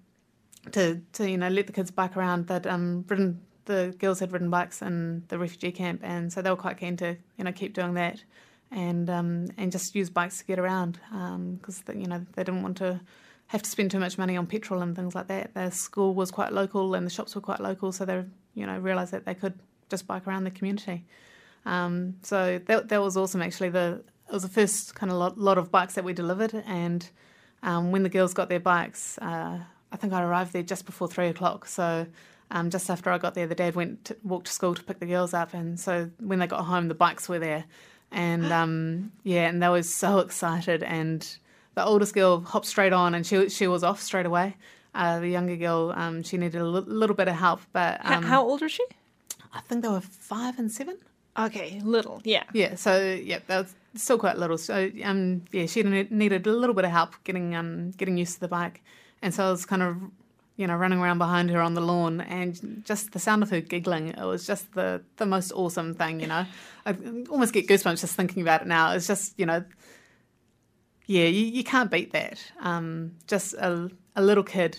to 0.72 1.00
to 1.14 1.28
you 1.28 1.36
know 1.36 1.48
let 1.48 1.66
the 1.66 1.72
kids 1.72 1.90
bike 1.90 2.16
around. 2.16 2.46
They'd 2.46 2.66
um, 2.66 3.04
ridden 3.08 3.40
the 3.68 3.94
girls 3.98 4.18
had 4.20 4.32
ridden 4.32 4.50
bikes 4.50 4.82
in 4.82 5.24
the 5.28 5.38
refugee 5.38 5.72
camp, 5.72 6.00
and 6.02 6.32
so 6.32 6.42
they 6.42 6.50
were 6.50 6.56
quite 6.56 6.78
keen 6.78 6.96
to 6.96 7.16
you 7.36 7.44
know 7.44 7.52
keep 7.52 7.74
doing 7.74 7.94
that, 7.94 8.22
and 8.70 9.08
um, 9.08 9.48
and 9.56 9.72
just 9.72 9.94
use 9.94 10.10
bikes 10.10 10.38
to 10.38 10.44
get 10.44 10.58
around 10.58 10.98
because 11.10 11.82
um, 11.88 11.98
you 12.00 12.06
know 12.06 12.24
they 12.34 12.44
didn't 12.44 12.62
want 12.62 12.76
to 12.78 13.00
have 13.48 13.62
to 13.62 13.70
spend 13.70 13.90
too 13.90 13.98
much 13.98 14.18
money 14.18 14.36
on 14.36 14.46
petrol 14.46 14.82
and 14.82 14.94
things 14.94 15.14
like 15.14 15.26
that. 15.28 15.54
Their 15.54 15.70
school 15.70 16.14
was 16.14 16.30
quite 16.30 16.52
local 16.52 16.94
and 16.94 17.06
the 17.06 17.10
shops 17.10 17.34
were 17.34 17.40
quite 17.40 17.60
local, 17.60 17.92
so 17.92 18.04
they 18.04 18.24
you 18.54 18.66
know 18.66 18.78
realised 18.78 19.12
that 19.12 19.24
they 19.24 19.34
could 19.34 19.58
just 19.88 20.06
bike 20.06 20.26
around 20.26 20.44
the 20.44 20.50
community. 20.50 21.04
Um, 21.64 22.16
so 22.22 22.60
that 22.66 22.88
that 22.88 23.02
was 23.02 23.16
awesome. 23.16 23.42
Actually, 23.42 23.70
the 23.70 24.02
it 24.28 24.32
was 24.32 24.42
the 24.42 24.48
first 24.48 24.94
kind 24.94 25.10
of 25.10 25.18
lot, 25.18 25.38
lot 25.38 25.56
of 25.56 25.70
bikes 25.70 25.94
that 25.94 26.04
we 26.04 26.12
delivered, 26.12 26.54
and 26.66 27.08
um, 27.62 27.90
when 27.92 28.02
the 28.02 28.08
girls 28.08 28.34
got 28.34 28.48
their 28.48 28.60
bikes, 28.60 29.18
uh, 29.18 29.58
I 29.90 29.96
think 29.96 30.12
I 30.12 30.22
arrived 30.22 30.52
there 30.52 30.62
just 30.62 30.84
before 30.84 31.08
three 31.08 31.28
o'clock. 31.28 31.66
So 31.66 32.06
um, 32.50 32.68
just 32.68 32.90
after 32.90 33.10
I 33.10 33.18
got 33.18 33.34
there, 33.34 33.46
the 33.46 33.54
dad 33.54 33.74
went 33.74 34.04
to, 34.06 34.16
walked 34.22 34.46
to 34.46 34.52
school 34.52 34.74
to 34.74 34.82
pick 34.82 34.98
the 34.98 35.06
girls 35.06 35.32
up, 35.32 35.54
and 35.54 35.80
so 35.80 36.10
when 36.18 36.38
they 36.38 36.46
got 36.46 36.64
home, 36.64 36.88
the 36.88 36.94
bikes 36.94 37.28
were 37.28 37.38
there, 37.38 37.64
and 38.10 38.52
um, 38.52 39.12
yeah, 39.22 39.48
and 39.48 39.62
they 39.62 39.68
were 39.68 39.82
so 39.82 40.18
excited. 40.18 40.82
And 40.82 41.26
the 41.74 41.84
oldest 41.84 42.14
girl 42.14 42.40
hopped 42.40 42.66
straight 42.66 42.92
on, 42.92 43.14
and 43.14 43.26
she 43.26 43.48
she 43.48 43.66
was 43.66 43.82
off 43.84 44.00
straight 44.00 44.26
away. 44.26 44.56
Uh, 44.94 45.20
the 45.20 45.28
younger 45.28 45.56
girl, 45.56 45.92
um, 45.94 46.22
she 46.22 46.36
needed 46.36 46.60
a 46.60 46.64
l- 46.64 46.82
little 46.86 47.14
bit 47.14 47.28
of 47.28 47.36
help, 47.36 47.60
but 47.72 48.00
how, 48.00 48.16
um, 48.16 48.22
how, 48.24 48.42
old 48.42 48.62
was 48.62 48.72
she? 48.72 48.84
I 49.52 49.60
think 49.60 49.82
they 49.82 49.88
were 49.88 50.00
five 50.00 50.58
and 50.58 50.72
seven. 50.72 50.98
Okay, 51.38 51.80
little, 51.84 52.20
yeah. 52.24 52.44
Yeah, 52.52 52.74
so 52.74 52.98
yeah, 52.98 53.38
they 53.46 53.58
were 53.58 53.66
still 53.94 54.18
quite 54.18 54.38
little. 54.38 54.58
So 54.58 54.90
um, 55.04 55.42
yeah, 55.52 55.66
she 55.66 55.82
needed 55.82 56.46
a 56.46 56.52
little 56.52 56.74
bit 56.74 56.84
of 56.84 56.90
help 56.90 57.14
getting 57.24 57.54
um 57.54 57.92
getting 57.92 58.16
used 58.16 58.34
to 58.34 58.40
the 58.40 58.48
bike, 58.48 58.82
and 59.22 59.32
so 59.32 59.46
I 59.46 59.50
was 59.50 59.64
kind 59.64 59.82
of 59.82 59.96
you 60.58 60.66
know 60.66 60.76
running 60.76 60.98
around 60.98 61.16
behind 61.16 61.48
her 61.50 61.62
on 61.62 61.72
the 61.72 61.80
lawn, 61.80 62.20
and 62.20 62.82
just 62.84 63.12
the 63.12 63.18
sound 63.18 63.42
of 63.42 63.48
her 63.48 63.62
giggling, 63.62 64.08
it 64.08 64.24
was 64.24 64.46
just 64.46 64.74
the 64.74 65.02
the 65.16 65.24
most 65.24 65.52
awesome 65.52 65.94
thing. 65.94 66.20
You 66.20 66.26
know, 66.26 66.44
I 66.84 66.96
almost 67.30 67.54
get 67.54 67.66
goosebumps 67.66 68.00
just 68.00 68.14
thinking 68.14 68.42
about 68.42 68.60
it 68.60 68.68
now. 68.68 68.92
It's 68.92 69.06
just 69.06 69.38
you 69.38 69.46
know, 69.46 69.64
yeah, 71.06 71.24
you, 71.24 71.46
you 71.46 71.64
can't 71.64 71.90
beat 71.90 72.12
that. 72.12 72.38
Um, 72.60 73.12
just 73.26 73.54
a 73.54 73.90
a 74.14 74.22
little 74.22 74.44
kid 74.44 74.76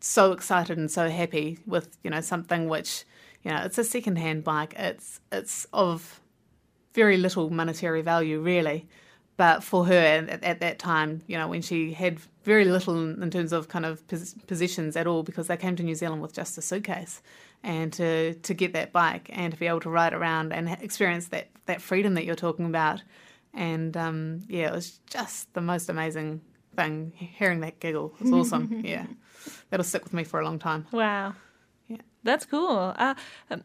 so 0.00 0.32
excited 0.32 0.78
and 0.78 0.90
so 0.90 1.10
happy 1.10 1.58
with 1.66 1.98
you 2.02 2.08
know 2.10 2.22
something 2.22 2.68
which 2.70 3.04
you 3.42 3.50
know, 3.50 3.62
it's 3.64 3.78
a 3.78 3.84
second-hand 3.84 4.44
bike. 4.44 4.74
It's 4.78 5.20
it's 5.30 5.66
of 5.72 6.20
very 6.94 7.16
little 7.16 7.50
monetary 7.50 8.02
value, 8.02 8.40
really. 8.40 8.86
But 9.36 9.64
for 9.64 9.86
her 9.86 9.94
at, 9.94 10.44
at 10.44 10.60
that 10.60 10.78
time, 10.78 11.22
you 11.26 11.38
know, 11.38 11.48
when 11.48 11.62
she 11.62 11.92
had 11.92 12.18
very 12.44 12.64
little 12.64 12.94
in, 12.96 13.22
in 13.22 13.30
terms 13.30 13.52
of 13.52 13.68
kind 13.68 13.86
of 13.86 14.06
pos- 14.06 14.34
possessions 14.46 14.96
at 14.96 15.06
all, 15.06 15.22
because 15.22 15.46
they 15.46 15.56
came 15.56 15.74
to 15.76 15.82
New 15.82 15.94
Zealand 15.94 16.22
with 16.22 16.34
just 16.34 16.58
a 16.58 16.62
suitcase, 16.62 17.22
and 17.62 17.92
to 17.94 18.34
to 18.34 18.54
get 18.54 18.72
that 18.74 18.92
bike 18.92 19.30
and 19.32 19.52
to 19.52 19.58
be 19.58 19.66
able 19.66 19.80
to 19.80 19.90
ride 19.90 20.12
around 20.12 20.52
and 20.52 20.68
experience 20.68 21.28
that 21.28 21.48
that 21.66 21.80
freedom 21.80 22.14
that 22.14 22.24
you're 22.24 22.34
talking 22.34 22.66
about, 22.66 23.02
and 23.54 23.96
um, 23.96 24.40
yeah, 24.48 24.68
it 24.68 24.72
was 24.72 25.00
just 25.08 25.52
the 25.54 25.60
most 25.60 25.88
amazing 25.88 26.40
thing. 26.76 27.12
Hearing 27.16 27.60
that 27.60 27.80
giggle 27.80 28.14
was 28.20 28.32
awesome. 28.32 28.80
yeah, 28.84 29.06
that'll 29.70 29.84
stick 29.84 30.04
with 30.04 30.12
me 30.12 30.24
for 30.24 30.40
a 30.40 30.44
long 30.44 30.58
time. 30.58 30.86
Wow. 30.92 31.34
Yeah, 31.88 31.98
that's 32.22 32.46
cool. 32.46 32.94
Uh, 32.96 33.14
um, 33.50 33.62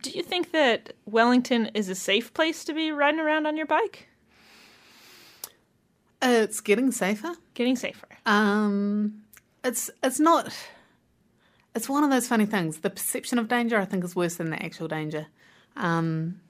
do 0.00 0.10
you 0.10 0.22
think 0.22 0.52
that 0.52 0.94
Wellington 1.04 1.66
is 1.74 1.88
a 1.88 1.94
safe 1.94 2.32
place 2.32 2.64
to 2.64 2.72
be 2.72 2.90
riding 2.90 3.20
around 3.20 3.46
on 3.46 3.56
your 3.56 3.66
bike? 3.66 4.08
Uh, 6.22 6.42
it's 6.42 6.60
getting 6.60 6.92
safer. 6.92 7.34
Getting 7.54 7.76
safer. 7.76 8.06
Um, 8.24 9.22
it's 9.64 9.90
it's 10.02 10.20
not. 10.20 10.54
It's 11.74 11.88
one 11.88 12.04
of 12.04 12.10
those 12.10 12.28
funny 12.28 12.46
things. 12.46 12.78
The 12.78 12.90
perception 12.90 13.38
of 13.38 13.48
danger, 13.48 13.78
I 13.78 13.84
think, 13.84 14.04
is 14.04 14.14
worse 14.14 14.36
than 14.36 14.50
the 14.50 14.62
actual 14.62 14.88
danger. 14.88 15.26
Um, 15.76 16.40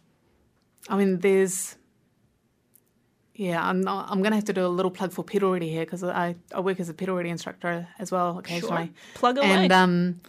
I 0.89 0.97
mean, 0.97 1.21
there's. 1.21 1.77
Yeah, 3.35 3.67
I'm 3.67 3.81
not, 3.81 4.11
I'm 4.11 4.19
going 4.19 4.33
to 4.33 4.37
have 4.37 4.45
to 4.45 4.53
do 4.53 4.65
a 4.65 4.69
little 4.69 4.91
plug 4.91 5.11
for 5.11 5.25
pedal 5.25 5.53
ready 5.53 5.71
here 5.71 5.87
because 5.87 6.05
I, 6.05 6.37
I 6.55 6.61
work 6.61 6.79
as 6.79 6.91
a 6.91 6.95
pedal 6.95 7.17
ready 7.17 7.31
instructor 7.31 7.89
as 7.99 8.13
well 8.13 8.39
occasionally. 8.39 8.87
Sure. 8.87 8.95
Plug 9.15 9.39
away. 9.39 9.49
And 9.49 9.73
um, 9.73 10.21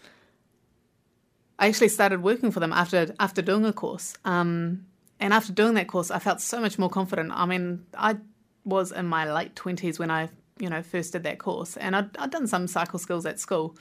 I 1.60 1.68
actually 1.68 1.90
started 1.90 2.24
working 2.24 2.50
for 2.50 2.62
them 2.62 2.72
after 2.72 3.14
after 3.20 3.42
doing 3.42 3.66
a 3.66 3.74
course. 3.74 4.16
Um, 4.24 4.86
and 5.20 5.34
after 5.34 5.52
doing 5.52 5.74
that 5.74 5.88
course, 5.88 6.12
I 6.12 6.20
felt 6.20 6.40
so 6.40 6.62
much 6.62 6.80
more 6.80 6.90
confident. 6.90 7.32
I 7.34 7.46
mean, 7.46 7.86
I 7.98 8.18
was 8.66 8.92
in 8.92 9.06
my 9.06 9.32
late 9.32 9.56
twenties 9.56 10.00
when 10.00 10.12
I, 10.12 10.30
you 10.60 10.70
know, 10.70 10.82
first 10.82 11.14
did 11.14 11.24
that 11.24 11.40
course, 11.40 11.78
and 11.78 11.96
I'd, 11.96 12.16
I'd 12.18 12.32
done 12.32 12.48
some 12.48 12.68
cycle 12.68 13.00
skills 13.00 13.26
at 13.26 13.40
school, 13.40 13.76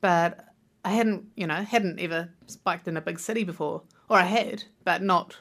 but 0.00 0.46
I 0.84 0.90
hadn't, 0.90 1.24
you 1.36 1.46
know, 1.46 1.54
hadn't 1.54 1.98
ever 2.00 2.28
biked 2.62 2.88
in 2.88 2.96
a 2.96 3.00
big 3.00 3.18
city 3.18 3.44
before, 3.44 3.82
or 4.08 4.18
I 4.18 4.24
had, 4.24 4.64
but 4.84 5.02
not 5.02 5.36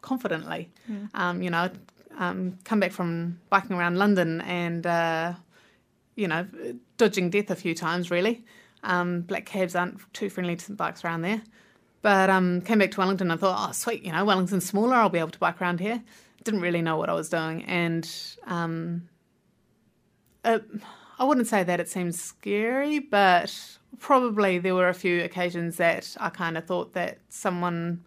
confidently. 0.00 0.70
Um, 1.14 1.42
you 1.42 1.50
know, 1.50 1.70
um, 2.18 2.58
come 2.64 2.80
back 2.80 2.92
from 2.92 3.38
biking 3.50 3.76
around 3.76 3.98
London 3.98 4.40
and, 4.40 4.86
uh, 4.86 5.34
you 6.16 6.26
know, 6.26 6.46
dodging 6.96 7.30
death 7.30 7.50
a 7.50 7.56
few 7.56 7.74
times, 7.74 8.10
really. 8.10 8.44
Um, 8.82 9.20
black 9.22 9.46
cabs 9.46 9.74
aren't 9.74 10.00
too 10.12 10.28
friendly 10.30 10.56
to 10.56 10.72
bikes 10.72 11.04
around 11.04 11.22
there. 11.22 11.42
But 12.02 12.30
um, 12.30 12.62
came 12.62 12.78
back 12.78 12.90
to 12.92 13.00
Wellington 13.00 13.30
and 13.30 13.38
I 13.38 13.40
thought, 13.40 13.68
oh, 13.68 13.72
sweet, 13.72 14.02
you 14.02 14.10
know, 14.10 14.24
Wellington's 14.24 14.66
smaller, 14.66 14.96
I'll 14.96 15.10
be 15.10 15.18
able 15.18 15.30
to 15.30 15.38
bike 15.38 15.60
around 15.60 15.80
here. 15.80 16.02
Didn't 16.44 16.60
really 16.60 16.82
know 16.82 16.96
what 16.96 17.10
I 17.10 17.14
was 17.14 17.28
doing. 17.28 17.64
And 17.64 18.10
um, 18.46 19.08
it, 20.44 20.64
I 21.18 21.24
wouldn't 21.24 21.46
say 21.46 21.62
that 21.62 21.80
it 21.80 21.88
seemed 21.88 22.14
scary, 22.14 22.98
but 22.98 23.54
probably 23.98 24.58
there 24.58 24.74
were 24.74 24.88
a 24.88 24.94
few 24.94 25.22
occasions 25.22 25.76
that 25.76 26.16
I 26.18 26.30
kind 26.30 26.56
of 26.56 26.64
thought 26.64 26.94
that 26.94 27.18
someone, 27.28 28.04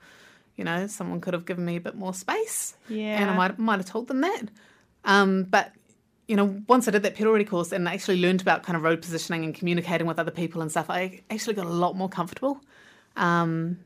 you 0.56 0.64
know, 0.64 0.88
someone 0.88 1.22
could 1.22 1.34
have 1.34 1.46
given 1.46 1.66
me 1.66 1.76
a 1.76 1.82
bit 1.82 1.96
more 1.96 2.14
space. 2.14 2.76
Yeah. 2.90 3.22
And 3.22 3.30
I 3.30 3.36
might, 3.36 3.60
might 3.60 3.78
have 3.78 3.86
told 3.86 4.08
them 4.08 4.22
that. 4.22 4.44
Um, 5.06 5.44
but 5.44 5.74
you 6.28 6.36
know, 6.38 6.64
once 6.68 6.88
I 6.88 6.92
did 6.92 7.04
that 7.04 7.16
pedal 7.16 7.34
ready 7.34 7.46
course 7.46 7.72
and 7.72 7.88
I 7.88 7.94
actually 7.94 8.22
learned 8.22 8.42
about 8.42 8.64
kind 8.64 8.78
of 8.78 8.84
road 8.84 9.02
positioning 9.02 9.44
and 9.44 9.54
communicating 9.54 10.08
with 10.08 10.20
other 10.20 10.32
people 10.32 10.62
and 10.62 10.72
stuff, 10.72 10.90
I 10.90 11.22
actually 11.30 11.56
got 11.56 11.66
a 11.66 11.70
lot 11.70 11.96
more 11.96 12.10
comfortable. 12.10 12.62
Um, 13.16 13.80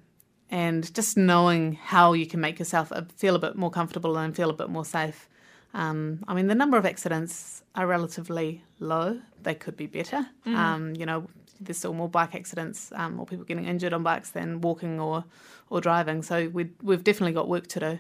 and 0.49 0.93
just 0.93 1.17
knowing 1.17 1.73
how 1.73 2.13
you 2.13 2.25
can 2.25 2.39
make 2.39 2.59
yourself 2.59 2.91
feel 3.15 3.35
a 3.35 3.39
bit 3.39 3.55
more 3.55 3.69
comfortable 3.69 4.17
and 4.17 4.35
feel 4.35 4.49
a 4.49 4.53
bit 4.53 4.69
more 4.69 4.85
safe. 4.85 5.27
Um, 5.73 6.23
I 6.27 6.33
mean, 6.33 6.47
the 6.47 6.55
number 6.55 6.77
of 6.77 6.85
accidents 6.85 7.63
are 7.75 7.85
relatively 7.85 8.63
low. 8.79 9.19
They 9.43 9.53
could 9.53 9.75
be 9.75 9.87
better. 9.87 10.27
Mm. 10.45 10.55
Um, 10.55 10.95
you 10.95 11.05
know, 11.05 11.27
there's 11.59 11.77
still 11.77 11.93
more 11.93 12.09
bike 12.09 12.35
accidents, 12.35 12.91
um, 12.95 13.15
more 13.15 13.25
people 13.25 13.45
getting 13.45 13.65
injured 13.65 13.93
on 13.93 14.03
bikes 14.03 14.31
than 14.31 14.61
walking 14.61 14.99
or 14.99 15.25
or 15.69 15.81
driving. 15.81 16.21
So 16.21 16.49
we 16.49 16.69
we've 16.81 17.03
definitely 17.03 17.33
got 17.33 17.47
work 17.47 17.67
to 17.67 17.79
do. 17.79 17.99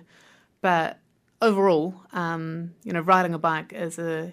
But 0.61 0.99
overall, 1.41 1.95
um, 2.13 2.73
you 2.83 2.93
know, 2.93 3.01
riding 3.01 3.33
a 3.33 3.39
bike 3.39 3.73
is 3.73 3.99
a 3.99 4.31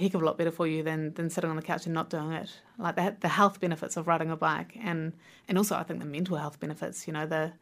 heck 0.00 0.14
of 0.14 0.22
a 0.22 0.24
lot 0.24 0.38
better 0.38 0.50
for 0.50 0.66
you 0.66 0.82
than, 0.82 1.12
than 1.14 1.30
sitting 1.30 1.50
on 1.50 1.56
the 1.56 1.62
couch 1.62 1.86
and 1.86 1.94
not 1.94 2.10
doing 2.10 2.32
it. 2.32 2.50
Like 2.78 2.96
the, 2.96 3.16
the 3.20 3.28
health 3.28 3.60
benefits 3.60 3.96
of 3.96 4.06
riding 4.08 4.30
a 4.30 4.36
bike, 4.36 4.76
and 4.82 5.12
and 5.48 5.58
also 5.58 5.76
I 5.76 5.82
think 5.82 6.00
the 6.00 6.06
mental 6.06 6.36
health 6.36 6.58
benefits. 6.58 7.06
You 7.06 7.12
know, 7.12 7.26
the 7.26 7.52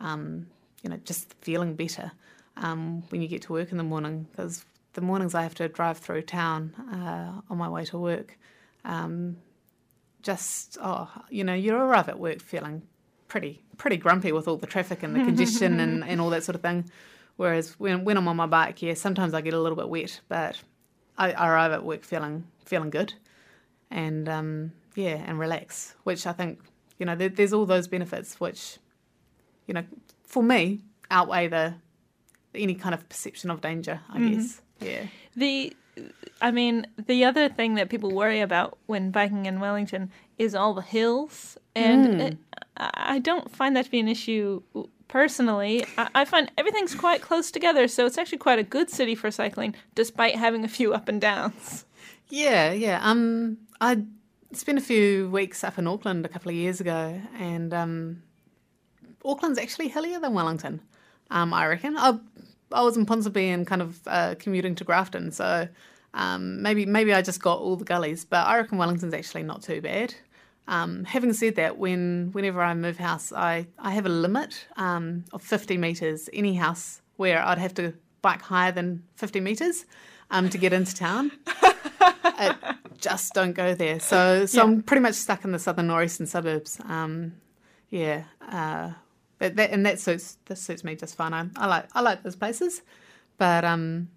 um, 0.00 0.46
you 0.82 0.90
know 0.90 0.98
just 1.04 1.34
feeling 1.40 1.74
better 1.74 2.12
um, 2.56 3.02
when 3.08 3.22
you 3.22 3.28
get 3.28 3.42
to 3.42 3.52
work 3.52 3.72
in 3.72 3.78
the 3.78 3.84
morning 3.84 4.26
because 4.30 4.64
the 4.92 5.00
mornings 5.00 5.34
I 5.34 5.42
have 5.42 5.54
to 5.56 5.68
drive 5.68 5.98
through 5.98 6.22
town 6.22 6.74
uh, 6.92 7.40
on 7.50 7.58
my 7.58 7.68
way 7.68 7.84
to 7.86 7.98
work. 7.98 8.38
Um, 8.84 9.36
just 10.22 10.76
oh, 10.80 11.08
you 11.30 11.44
know, 11.44 11.54
you 11.54 11.74
arrive 11.74 12.08
at 12.08 12.18
work 12.18 12.40
feeling 12.40 12.82
pretty 13.28 13.62
pretty 13.76 13.96
grumpy 13.96 14.32
with 14.32 14.48
all 14.48 14.56
the 14.56 14.66
traffic 14.66 15.02
and 15.02 15.14
the 15.14 15.20
congestion 15.20 15.80
and, 15.84 16.04
and 16.04 16.20
all 16.20 16.30
that 16.30 16.44
sort 16.44 16.56
of 16.56 16.62
thing. 16.62 16.90
Whereas 17.36 17.78
when 17.78 18.04
when 18.04 18.16
I'm 18.16 18.26
on 18.28 18.36
my 18.36 18.46
bike, 18.46 18.82
yeah, 18.82 18.94
sometimes 18.94 19.32
I 19.32 19.40
get 19.40 19.54
a 19.54 19.60
little 19.60 19.76
bit 19.76 19.88
wet, 19.88 20.20
but 20.28 20.60
I, 21.18 21.32
I 21.32 21.48
arrive 21.48 21.72
at 21.72 21.84
work 21.84 22.02
feeling 22.04 22.44
feeling 22.64 22.90
good, 22.90 23.12
and 23.90 24.28
um, 24.28 24.72
yeah, 24.94 25.16
and 25.26 25.38
relax. 25.38 25.94
Which 26.04 26.26
I 26.26 26.32
think 26.32 26.60
you 26.98 27.06
know 27.06 27.14
there, 27.16 27.28
there's 27.28 27.52
all 27.52 27.66
those 27.66 27.88
benefits 27.88 28.40
which 28.40 28.78
you 29.66 29.74
know 29.74 29.84
for 30.24 30.42
me 30.42 30.80
outweigh 31.10 31.48
the 31.48 31.74
any 32.54 32.74
kind 32.74 32.94
of 32.94 33.08
perception 33.08 33.50
of 33.50 33.60
danger. 33.60 34.00
I 34.10 34.18
Mhm. 34.18 34.34
guess 34.36 34.62
yeah. 34.80 35.06
The, 35.36 35.76
I 36.40 36.50
mean, 36.52 36.86
the 37.06 37.24
other 37.24 37.48
thing 37.48 37.74
that 37.74 37.88
people 37.88 38.10
worry 38.12 38.40
about 38.40 38.78
when 38.86 39.10
biking 39.10 39.46
in 39.46 39.58
Wellington 39.60 40.10
is 40.38 40.54
all 40.54 40.72
the 40.74 40.82
hills, 40.82 41.58
and 41.74 42.06
Mm. 42.06 42.20
it, 42.20 42.38
I 42.76 43.18
don't 43.18 43.50
find 43.50 43.74
that 43.76 43.84
to 43.86 43.90
be 43.90 43.98
an 44.00 44.08
issue 44.08 44.62
personally. 45.08 45.84
I, 45.96 46.08
I 46.14 46.24
find 46.24 46.50
everything's 46.56 46.94
quite 46.94 47.22
close 47.22 47.50
together, 47.50 47.88
so 47.88 48.06
it's 48.06 48.18
actually 48.18 48.38
quite 48.38 48.58
a 48.58 48.62
good 48.62 48.90
city 48.90 49.14
for 49.14 49.30
cycling, 49.30 49.74
despite 49.94 50.36
having 50.36 50.64
a 50.64 50.68
few 50.68 50.94
up 50.94 51.08
and 51.08 51.20
downs. 51.20 51.84
Yeah, 52.28 52.72
yeah. 52.72 53.00
Um, 53.02 53.58
I 53.80 54.04
spent 54.52 54.78
a 54.78 54.82
few 54.82 55.30
weeks 55.30 55.64
up 55.64 55.78
in 55.78 55.86
Auckland 55.86 56.24
a 56.24 56.28
couple 56.28 56.50
of 56.50 56.56
years 56.56 56.80
ago, 56.80 57.20
and 57.38 57.72
um, 57.72 58.22
Auckland's 59.24 59.58
actually 59.58 59.88
hillier 59.88 60.20
than 60.20 60.34
Wellington. 60.34 60.80
Um, 61.30 61.52
I 61.52 61.66
reckon. 61.66 61.96
I, 61.96 62.18
I 62.72 62.82
was 62.82 62.96
in 62.96 63.06
Ponsonby 63.06 63.46
and 63.46 63.66
kind 63.66 63.82
of 63.82 64.00
uh, 64.06 64.34
commuting 64.38 64.74
to 64.76 64.84
Grafton, 64.84 65.32
so 65.32 65.68
um, 66.14 66.62
maybe 66.62 66.86
maybe 66.86 67.12
I 67.14 67.22
just 67.22 67.42
got 67.42 67.58
all 67.58 67.76
the 67.76 67.84
gullies, 67.84 68.24
but 68.24 68.46
I 68.46 68.56
reckon 68.56 68.78
Wellington's 68.78 69.14
actually 69.14 69.42
not 69.42 69.62
too 69.62 69.80
bad. 69.80 70.14
Um, 70.68 71.04
having 71.04 71.32
said 71.32 71.56
that, 71.56 71.78
when 71.78 72.28
whenever 72.32 72.62
I 72.62 72.74
move 72.74 72.98
house, 72.98 73.32
I, 73.32 73.66
I 73.78 73.90
have 73.92 74.06
a 74.06 74.10
limit 74.10 74.66
um, 74.76 75.24
of 75.32 75.42
50 75.42 75.76
metres. 75.78 76.28
Any 76.32 76.54
house 76.54 77.00
where 77.16 77.44
I'd 77.44 77.58
have 77.58 77.74
to 77.74 77.94
bike 78.22 78.42
higher 78.42 78.70
than 78.70 79.02
50 79.16 79.40
metres 79.40 79.86
um, 80.30 80.50
to 80.50 80.58
get 80.58 80.72
into 80.72 80.94
town. 80.94 81.32
I 82.00 82.54
just 82.98 83.32
don't 83.32 83.54
go 83.54 83.74
there. 83.74 83.98
So 83.98 84.46
so 84.46 84.58
Yeah. 84.58 84.64
I'm 84.64 84.82
pretty 84.82 85.00
much 85.00 85.14
stuck 85.14 85.44
in 85.44 85.52
the 85.52 85.58
southern 85.58 85.86
northeastern 85.88 86.26
suburbs. 86.26 86.78
Um, 86.84 87.32
yeah, 87.88 88.24
uh, 88.46 88.92
but 89.38 89.56
that 89.56 89.70
and 89.70 89.86
that 89.86 89.98
suits 89.98 90.36
that 90.46 90.58
suits 90.58 90.84
me 90.84 90.94
just 90.96 91.16
fine. 91.16 91.32
I, 91.32 91.46
I 91.56 91.66
like 91.66 91.86
I 91.94 92.00
like 92.02 92.22
those 92.22 92.36
places, 92.36 92.82
but 93.38 93.64
um, 93.64 94.08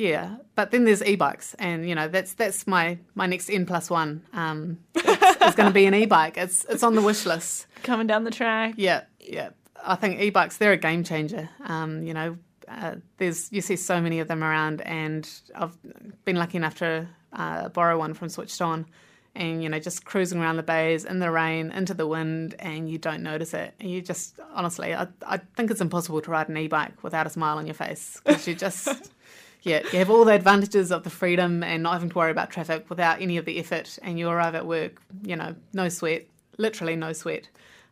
yeah. 0.00 0.36
But 0.54 0.70
then 0.70 0.84
there's 0.84 1.04
e-bikes, 1.04 1.54
and 1.58 1.88
you 1.88 1.94
know 1.94 2.08
that's 2.08 2.32
that's 2.32 2.66
my 2.66 2.98
my 3.14 3.26
next 3.26 3.50
N 3.50 3.66
plus 3.66 3.90
one. 3.90 4.22
Um, 4.32 4.78
it's, 4.94 5.42
it's 5.42 5.56
going 5.56 5.68
to 5.68 5.74
be 5.74 5.86
an 5.86 5.94
e-bike. 5.94 6.38
It's 6.38 6.64
it's 6.68 6.82
on 6.82 6.94
the 6.94 7.02
wish 7.02 7.26
list. 7.26 7.66
Coming 7.82 8.06
down 8.06 8.24
the 8.24 8.30
track. 8.30 8.74
Yeah, 8.76 9.04
yeah. 9.20 9.50
I 9.84 9.94
think 9.96 10.20
e-bikes 10.20 10.56
they're 10.56 10.72
a 10.72 10.78
game 10.78 11.04
changer. 11.04 11.48
Um, 11.64 12.02
you 12.02 12.14
know, 12.14 12.38
uh, 12.66 12.96
there's 13.18 13.52
you 13.52 13.60
see 13.60 13.76
so 13.76 14.00
many 14.00 14.20
of 14.20 14.28
them 14.28 14.42
around, 14.42 14.80
and 14.82 15.28
I've 15.54 15.76
been 16.24 16.36
lucky 16.36 16.56
enough 16.56 16.76
to 16.76 17.06
uh, 17.32 17.68
borrow 17.68 17.98
one 17.98 18.14
from 18.14 18.30
Switched 18.30 18.62
On, 18.62 18.86
and 19.34 19.62
you 19.62 19.68
know 19.68 19.78
just 19.78 20.06
cruising 20.06 20.40
around 20.40 20.56
the 20.56 20.62
bays 20.62 21.04
in 21.04 21.18
the 21.18 21.30
rain 21.30 21.70
into 21.72 21.92
the 21.92 22.06
wind 22.06 22.54
and 22.58 22.88
you 22.90 22.98
don't 22.98 23.22
notice 23.22 23.54
it 23.54 23.74
and 23.80 23.90
you 23.90 24.02
just 24.02 24.38
honestly 24.52 24.94
i, 24.94 25.06
I 25.24 25.36
think 25.56 25.70
it's 25.70 25.80
impossible 25.80 26.20
to 26.22 26.30
ride 26.30 26.48
an 26.48 26.56
e-bike 26.56 27.02
without 27.04 27.26
a 27.26 27.30
smile 27.30 27.58
on 27.58 27.66
your 27.66 27.74
face 27.74 28.20
because 28.24 28.48
you 28.48 28.54
just 28.54 29.12
yeah 29.62 29.80
you 29.92 29.98
have 29.98 30.10
all 30.10 30.24
the 30.24 30.32
advantages 30.32 30.90
of 30.90 31.02
the 31.02 31.10
freedom 31.10 31.62
and 31.62 31.82
not 31.82 31.92
having 31.92 32.08
to 32.08 32.16
worry 32.16 32.30
about 32.30 32.50
traffic 32.50 32.88
without 32.88 33.20
any 33.20 33.36
of 33.36 33.44
the 33.44 33.58
effort 33.58 33.98
and 34.02 34.18
you 34.18 34.28
arrive 34.28 34.54
at 34.54 34.66
work 34.66 35.00
you 35.22 35.36
know 35.36 35.54
no 35.72 35.88
sweat 35.88 36.26
literally 36.58 36.96
no 36.96 37.12
sweat 37.12 37.48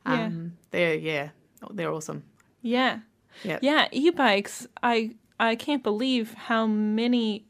um, 0.06 0.18
yeah. 0.18 0.50
they're 0.70 0.94
yeah 0.94 1.28
they're 1.70 1.92
awesome 1.92 2.22
yeah 2.62 2.98
yeah 3.44 3.58
yeah 3.62 3.88
e-bikes 3.92 4.66
i 4.82 5.10
i 5.38 5.54
can't 5.54 5.82
believe 5.82 6.34
how 6.34 6.66
many 6.66 7.44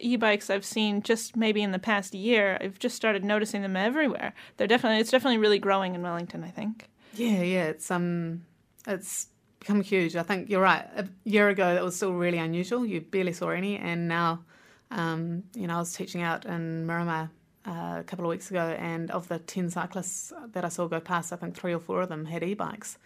e-bikes 0.00 0.50
I've 0.50 0.64
seen 0.64 1.02
just 1.02 1.36
maybe 1.36 1.62
in 1.62 1.72
the 1.72 1.78
past 1.78 2.14
year. 2.14 2.58
I've 2.60 2.78
just 2.78 2.96
started 2.96 3.24
noticing 3.24 3.62
them 3.62 3.76
everywhere. 3.76 4.34
They're 4.56 4.66
definitely 4.66 5.00
it's 5.00 5.10
definitely 5.10 5.38
really 5.38 5.58
growing 5.58 5.94
in 5.94 6.02
Wellington. 6.02 6.44
I 6.44 6.50
think. 6.50 6.88
Yeah, 7.14 7.42
yeah, 7.42 7.64
it's 7.64 7.90
um, 7.90 8.44
it's 8.86 9.28
become 9.64 9.80
huge. 9.80 10.14
I 10.14 10.22
think 10.22 10.50
you're 10.50 10.60
right. 10.60 10.84
A 10.94 11.08
year 11.24 11.48
ago, 11.48 11.74
that 11.74 11.82
was 11.82 11.96
still 11.96 12.12
really 12.12 12.36
unusual. 12.38 12.84
You 12.84 13.00
barely 13.00 13.32
saw 13.32 13.48
any, 13.48 13.78
and 13.78 14.06
now, 14.06 14.44
um, 14.90 15.42
you 15.54 15.66
know, 15.66 15.76
I 15.76 15.78
was 15.78 15.94
teaching 15.94 16.20
out 16.20 16.44
in 16.44 16.86
Miramar 16.86 17.30
uh, 17.66 17.96
a 18.00 18.04
couple 18.06 18.26
of 18.26 18.28
weeks 18.28 18.50
ago, 18.50 18.76
and 18.78 19.10
of 19.10 19.26
the 19.28 19.38
ten 19.38 19.70
cyclists 19.70 20.34
that 20.52 20.66
I 20.66 20.68
saw 20.68 20.86
go 20.86 21.00
past, 21.00 21.32
I 21.32 21.36
think 21.36 21.56
three 21.56 21.72
or 21.72 21.80
four 21.80 22.02
of 22.02 22.10
them 22.10 22.26
had 22.26 22.42
e-bikes. 22.42 22.98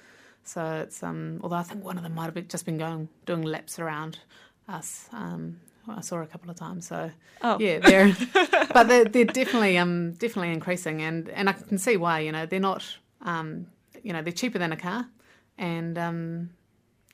So 0.42 0.80
it's 0.82 1.00
um, 1.02 1.38
although 1.42 1.56
I 1.56 1.62
think 1.62 1.84
one 1.84 1.96
of 1.96 2.02
them 2.02 2.16
might 2.16 2.34
have 2.34 2.48
just 2.48 2.64
been 2.66 2.78
going 2.78 3.08
doing 3.24 3.42
laps 3.42 3.78
around 3.78 4.18
us. 4.68 5.08
Um, 5.12 5.60
I 5.88 6.00
saw 6.00 6.20
a 6.20 6.26
couple 6.26 6.50
of 6.50 6.56
times. 6.56 6.88
So 6.88 7.10
oh. 7.42 7.56
yeah, 7.60 7.78
they're 7.78 8.16
but 8.74 8.88
they're, 8.88 9.04
they're 9.04 9.24
definitely 9.24 9.78
um 9.78 10.14
definitely 10.14 10.52
increasing, 10.52 11.02
and 11.02 11.28
and 11.28 11.48
I 11.48 11.52
can 11.52 11.78
see 11.78 11.96
why. 11.96 12.20
You 12.20 12.32
know, 12.32 12.46
they're 12.46 12.58
not 12.58 12.84
um 13.22 13.68
you 14.02 14.12
know 14.12 14.22
they're 14.22 14.32
cheaper 14.32 14.58
than 14.58 14.72
a 14.72 14.76
car, 14.76 15.06
and 15.58 15.98
um 15.98 16.50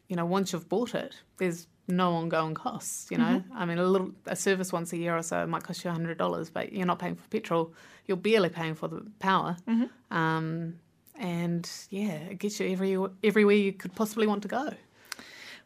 you 0.08 0.16
know 0.16 0.26
once 0.26 0.52
you've 0.52 0.68
bought 0.68 0.94
it, 0.94 1.14
there's 1.38 1.66
no 1.86 2.14
ongoing 2.14 2.54
costs. 2.54 3.10
You 3.10 3.18
know, 3.18 3.24
mm-hmm. 3.24 3.56
I 3.56 3.64
mean 3.64 3.78
a 3.78 3.84
little 3.84 4.12
a 4.26 4.36
service 4.36 4.72
once 4.72 4.92
a 4.92 4.96
year 4.96 5.16
or 5.16 5.22
so 5.22 5.46
might 5.46 5.62
cost 5.62 5.84
you 5.84 5.90
hundred 5.90 6.18
dollars, 6.18 6.50
but 6.50 6.72
you're 6.72 6.86
not 6.86 6.98
paying 6.98 7.16
for 7.16 7.28
petrol. 7.28 7.72
You're 8.06 8.16
barely 8.16 8.48
paying 8.48 8.74
for 8.74 8.88
the 8.88 9.06
power. 9.18 9.56
Mm-hmm. 9.68 10.16
Um, 10.16 10.74
and 11.16 11.70
yeah, 11.90 12.14
it 12.14 12.38
gets 12.38 12.60
you 12.60 12.70
every 12.70 12.98
everywhere 13.22 13.56
you 13.56 13.72
could 13.72 13.94
possibly 13.94 14.26
want 14.26 14.42
to 14.42 14.48
go. 14.48 14.70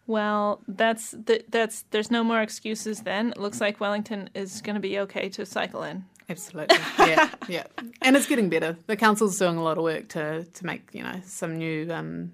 Well, 0.07 0.63
that's 0.67 1.11
the, 1.11 1.45
that's 1.51 1.85
there's 1.91 2.11
no 2.11 2.25
more 2.25 2.41
excuses 2.41 3.03
then. 3.03 3.31
It 3.31 3.37
looks 3.37 3.61
like 3.61 3.79
Wellington 3.79 4.31
is 4.35 4.63
going 4.63 4.75
to 4.75 4.81
be 4.81 4.99
okay 5.01 5.29
to 5.31 5.45
cycle 5.45 5.83
in. 5.83 6.05
Absolutely. 6.31 6.79
Yeah, 6.99 7.31
yeah. 7.49 7.65
And 8.03 8.17
it's 8.17 8.27
getting 8.27 8.49
better. 8.49 8.77
The 8.87 8.97
council's 8.97 9.39
doing 9.39 9.57
a 9.57 9.63
lot 9.63 9.79
of 9.79 9.85
work 9.85 10.09
to 10.09 10.45
to 10.45 10.67
make, 10.67 10.89
you 10.93 11.03
know, 11.03 11.21
some 11.25 11.57
new 11.57 11.93
um, 11.93 12.33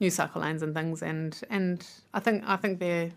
new 0.00 0.10
cycle 0.10 0.42
lanes 0.42 0.62
and 0.62 0.74
things 0.74 1.02
and 1.02 1.40
and 1.50 1.86
I 2.14 2.20
think 2.20 2.44
I 2.46 2.56
think 2.56 2.78
they're 2.78 3.10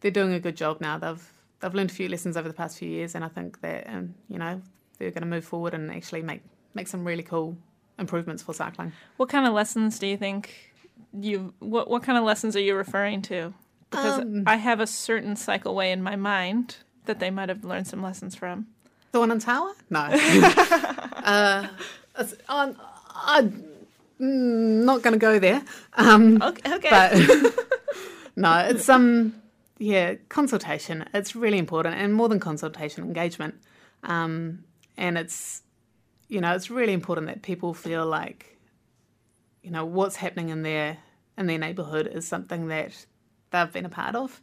they're 0.00 0.10
doing 0.10 0.34
a 0.34 0.40
good 0.40 0.56
job 0.56 0.80
now. 0.80 0.98
They've 0.98 1.32
they've 1.60 1.74
learned 1.74 1.90
a 1.90 1.94
few 1.94 2.08
lessons 2.08 2.36
over 2.36 2.48
the 2.48 2.54
past 2.54 2.78
few 2.78 2.88
years 2.88 3.14
and 3.14 3.24
I 3.24 3.28
think 3.28 3.60
that 3.62 3.88
um, 3.88 4.14
you 4.28 4.38
know, 4.38 4.60
they're 4.98 5.10
going 5.10 5.22
to 5.22 5.28
move 5.28 5.44
forward 5.44 5.74
and 5.74 5.90
actually 5.90 6.22
make 6.22 6.42
make 6.74 6.88
some 6.88 7.04
really 7.04 7.22
cool 7.22 7.56
improvements 7.98 8.42
for 8.42 8.52
cycling. 8.52 8.92
What 9.16 9.28
kind 9.28 9.46
of 9.46 9.52
lessons 9.54 9.98
do 9.98 10.06
you 10.06 10.16
think 10.16 10.72
you 11.12 11.54
what 11.60 11.88
what 11.88 12.02
kind 12.02 12.18
of 12.18 12.24
lessons 12.24 12.54
are 12.56 12.60
you 12.60 12.74
referring 12.74 13.22
to? 13.22 13.54
Because 13.90 14.20
um, 14.20 14.44
I 14.46 14.56
have 14.56 14.80
a 14.80 14.86
certain 14.86 15.34
cycleway 15.34 15.92
in 15.92 16.02
my 16.02 16.16
mind 16.16 16.76
that 17.06 17.20
they 17.20 17.30
might 17.30 17.48
have 17.48 17.64
learned 17.64 17.86
some 17.86 18.02
lessons 18.02 18.34
from. 18.34 18.66
The 19.12 19.20
one 19.20 19.30
in 19.30 19.38
Tower? 19.38 19.72
No. 19.90 20.00
uh, 20.10 21.68
I'm, 22.48 23.64
I'm 24.24 24.84
not 24.84 25.02
going 25.02 25.12
to 25.12 25.18
go 25.18 25.38
there. 25.38 25.62
Um, 25.94 26.40
okay. 26.42 26.74
okay. 26.74 26.90
But 26.90 27.54
no, 28.36 28.58
it's 28.58 28.88
um, 28.88 29.34
yeah, 29.78 30.14
consultation. 30.28 31.04
It's 31.12 31.36
really 31.36 31.58
important, 31.58 31.96
and 31.96 32.14
more 32.14 32.28
than 32.28 32.40
consultation, 32.40 33.04
engagement. 33.04 33.54
Um, 34.02 34.64
and 34.96 35.18
it's 35.18 35.62
you 36.28 36.40
know, 36.40 36.54
it's 36.54 36.70
really 36.70 36.92
important 36.92 37.26
that 37.26 37.42
people 37.42 37.74
feel 37.74 38.06
like 38.06 38.58
you 39.62 39.70
know 39.70 39.84
what's 39.84 40.16
happening 40.16 40.48
in 40.48 40.62
their 40.62 40.98
in 41.36 41.46
their 41.46 41.58
neighbourhood 41.58 42.06
is 42.06 42.26
something 42.26 42.68
that 42.68 43.06
they've 43.50 43.72
been 43.72 43.86
a 43.86 43.90
part 43.90 44.14
of. 44.14 44.40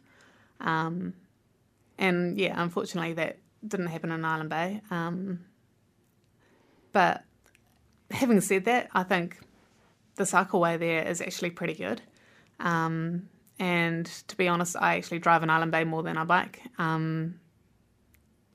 Um, 0.60 1.14
and 1.98 2.38
yeah, 2.38 2.60
unfortunately, 2.60 3.14
that 3.14 3.38
didn't 3.66 3.86
happen 3.86 4.12
in 4.12 4.24
Island 4.24 4.50
Bay. 4.50 4.80
Um, 4.90 5.40
but 6.92 7.24
having 8.10 8.40
said 8.40 8.66
that, 8.66 8.88
I 8.92 9.02
think 9.02 9.38
the 10.16 10.24
cycleway 10.24 10.78
there 10.78 11.06
is 11.06 11.20
actually 11.20 11.50
pretty 11.50 11.74
good. 11.74 12.02
Um, 12.60 13.28
and 13.58 14.06
to 14.28 14.36
be 14.36 14.48
honest, 14.48 14.76
I 14.78 14.96
actually 14.96 15.18
drive 15.18 15.42
in 15.42 15.50
Island 15.50 15.72
Bay 15.72 15.84
more 15.84 16.02
than 16.02 16.16
I 16.16 16.24
bike. 16.24 16.62
Um, 16.78 17.40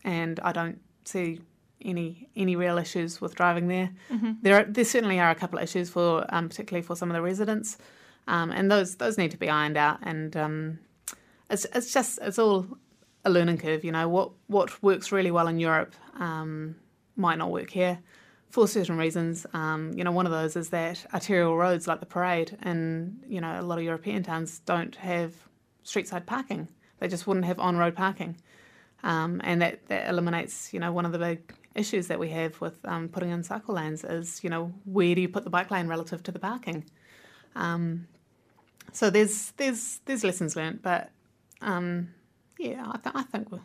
and 0.03 0.39
I 0.39 0.51
don't 0.51 0.79
see 1.05 1.41
any 1.81 2.27
any 2.35 2.55
real 2.55 2.77
issues 2.77 3.21
with 3.21 3.35
driving 3.35 3.67
there. 3.67 3.91
Mm-hmm. 4.11 4.31
There 4.41 4.59
are, 4.59 4.63
there 4.63 4.85
certainly 4.85 5.19
are 5.19 5.29
a 5.29 5.35
couple 5.35 5.59
of 5.59 5.63
issues 5.63 5.89
for 5.89 6.25
um, 6.29 6.49
particularly 6.49 6.85
for 6.85 6.95
some 6.95 7.09
of 7.09 7.15
the 7.15 7.21
residents, 7.21 7.77
um, 8.27 8.51
and 8.51 8.71
those 8.71 8.95
those 8.95 9.17
need 9.17 9.31
to 9.31 9.37
be 9.37 9.49
ironed 9.49 9.77
out. 9.77 9.99
And 10.03 10.35
um, 10.35 10.79
it's 11.49 11.65
it's 11.73 11.93
just 11.93 12.19
it's 12.21 12.39
all 12.39 12.65
a 13.25 13.29
learning 13.29 13.57
curve. 13.59 13.83
You 13.83 13.91
know 13.91 14.09
what 14.09 14.31
what 14.47 14.81
works 14.81 15.11
really 15.11 15.31
well 15.31 15.47
in 15.47 15.59
Europe 15.59 15.93
um, 16.19 16.75
might 17.15 17.37
not 17.37 17.51
work 17.51 17.69
here 17.69 17.99
for 18.49 18.67
certain 18.67 18.97
reasons. 18.97 19.45
Um, 19.53 19.91
you 19.95 20.03
know 20.03 20.11
one 20.11 20.25
of 20.25 20.31
those 20.31 20.55
is 20.55 20.69
that 20.69 21.05
arterial 21.13 21.57
roads 21.57 21.87
like 21.87 21.99
the 21.99 22.05
Parade 22.05 22.57
and 22.61 23.21
you 23.27 23.41
know 23.41 23.59
a 23.59 23.63
lot 23.63 23.77
of 23.77 23.83
European 23.83 24.23
towns 24.23 24.59
don't 24.59 24.95
have 24.95 25.33
street 25.83 26.07
side 26.07 26.25
parking. 26.25 26.67
They 26.99 27.07
just 27.07 27.27
wouldn't 27.27 27.45
have 27.45 27.59
on 27.59 27.77
road 27.77 27.95
parking. 27.95 28.37
Um, 29.03 29.41
and 29.43 29.61
that, 29.61 29.87
that 29.87 30.09
eliminates, 30.09 30.73
you 30.73 30.79
know, 30.79 30.91
one 30.91 31.05
of 31.05 31.11
the 31.11 31.19
big 31.19 31.53
issues 31.75 32.07
that 32.07 32.19
we 32.19 32.29
have 32.29 32.59
with 32.59 32.83
um, 32.85 33.07
putting 33.09 33.29
in 33.29 33.43
cycle 33.43 33.75
lanes 33.75 34.03
is, 34.03 34.43
you 34.43 34.49
know, 34.49 34.73
where 34.85 35.13
do 35.13 35.21
you 35.21 35.29
put 35.29 35.43
the 35.43 35.49
bike 35.49 35.69
lane 35.69 35.87
relative 35.87 36.23
to 36.23 36.31
the 36.31 36.39
parking? 36.39 36.83
Um, 37.55 38.07
so 38.91 39.09
there's 39.09 39.51
there's 39.57 39.99
there's 40.05 40.23
lessons 40.23 40.55
learned, 40.55 40.81
but 40.81 41.11
um, 41.61 42.09
yeah, 42.57 42.85
I, 42.87 42.97
th- 42.97 43.15
I 43.15 43.23
think 43.23 43.51
we're, 43.51 43.59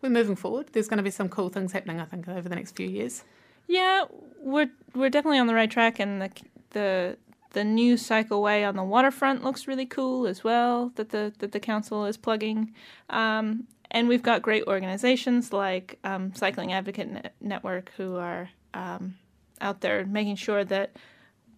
we're 0.00 0.10
moving 0.10 0.36
forward. 0.36 0.68
There's 0.72 0.88
going 0.88 0.98
to 0.98 1.02
be 1.02 1.10
some 1.10 1.28
cool 1.28 1.48
things 1.48 1.72
happening, 1.72 2.00
I 2.00 2.04
think, 2.04 2.28
over 2.28 2.48
the 2.48 2.54
next 2.54 2.76
few 2.76 2.88
years. 2.88 3.24
Yeah, 3.68 4.06
we're 4.40 4.70
we're 4.94 5.10
definitely 5.10 5.38
on 5.38 5.46
the 5.46 5.54
right 5.54 5.70
track, 5.70 6.00
and 6.00 6.20
the 6.20 6.30
the 6.70 7.16
the 7.52 7.64
new 7.64 7.94
cycleway 7.94 8.66
on 8.66 8.76
the 8.76 8.82
waterfront 8.82 9.44
looks 9.44 9.68
really 9.68 9.86
cool 9.86 10.26
as 10.26 10.42
well. 10.42 10.90
That 10.96 11.10
the 11.10 11.32
that 11.38 11.52
the 11.52 11.60
council 11.60 12.06
is 12.06 12.16
plugging. 12.16 12.74
Um, 13.10 13.68
and 13.90 14.08
we've 14.08 14.22
got 14.22 14.42
great 14.42 14.64
organizations 14.66 15.52
like 15.52 15.98
um, 16.04 16.34
Cycling 16.34 16.72
Advocate 16.72 17.32
Network 17.40 17.92
who 17.96 18.16
are 18.16 18.50
um, 18.74 19.16
out 19.60 19.80
there 19.80 20.04
making 20.04 20.36
sure 20.36 20.64
that 20.64 20.96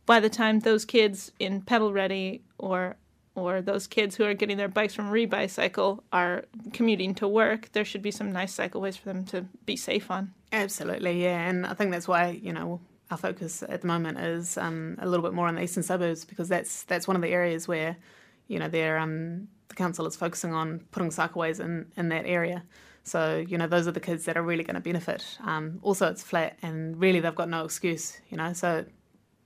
by 0.06 0.20
the 0.20 0.30
time 0.30 0.60
those 0.60 0.84
kids 0.84 1.32
in 1.38 1.62
pedal 1.62 1.92
ready 1.92 2.42
or 2.58 2.96
or 3.36 3.62
those 3.62 3.86
kids 3.86 4.16
who 4.16 4.24
are 4.24 4.34
getting 4.34 4.56
their 4.56 4.68
bikes 4.68 4.94
from 4.94 5.10
Rebicycle 5.10 6.00
are 6.12 6.44
commuting 6.72 7.14
to 7.14 7.28
work, 7.28 7.70
there 7.72 7.84
should 7.84 8.02
be 8.02 8.10
some 8.10 8.32
nice 8.32 8.56
cycleways 8.56 8.98
for 8.98 9.06
them 9.06 9.24
to 9.26 9.46
be 9.64 9.76
safe 9.76 10.10
on. 10.10 10.34
Absolutely, 10.52 11.22
yeah, 11.22 11.48
and 11.48 11.66
I 11.66 11.74
think 11.74 11.92
that's 11.92 12.08
why 12.08 12.30
you 12.30 12.52
know 12.52 12.80
our 13.10 13.16
focus 13.16 13.62
at 13.68 13.80
the 13.80 13.86
moment 13.86 14.18
is 14.18 14.56
um, 14.56 14.96
a 15.00 15.06
little 15.06 15.24
bit 15.24 15.32
more 15.32 15.48
on 15.48 15.56
the 15.56 15.62
eastern 15.62 15.82
suburbs 15.82 16.24
because 16.24 16.48
that's 16.48 16.84
that's 16.84 17.06
one 17.08 17.16
of 17.16 17.22
the 17.22 17.28
areas 17.28 17.66
where 17.66 17.96
you 18.48 18.58
know 18.58 18.68
they're 18.68 18.98
um, 18.98 19.48
the 19.70 19.76
council 19.76 20.06
is 20.06 20.16
focusing 20.16 20.52
on 20.52 20.80
putting 20.90 21.08
cycleways 21.08 21.60
in, 21.60 21.86
in 21.96 22.10
that 22.10 22.26
area. 22.26 22.62
So, 23.04 23.44
you 23.48 23.56
know, 23.56 23.66
those 23.66 23.88
are 23.88 23.92
the 23.92 24.00
kids 24.00 24.26
that 24.26 24.36
are 24.36 24.42
really 24.42 24.62
going 24.64 24.74
to 24.74 24.80
benefit. 24.80 25.24
Um, 25.42 25.78
also, 25.82 26.08
it's 26.08 26.22
flat 26.22 26.58
and 26.60 27.00
really 27.00 27.20
they've 27.20 27.34
got 27.34 27.48
no 27.48 27.64
excuse, 27.64 28.20
you 28.28 28.36
know. 28.36 28.52
So, 28.52 28.84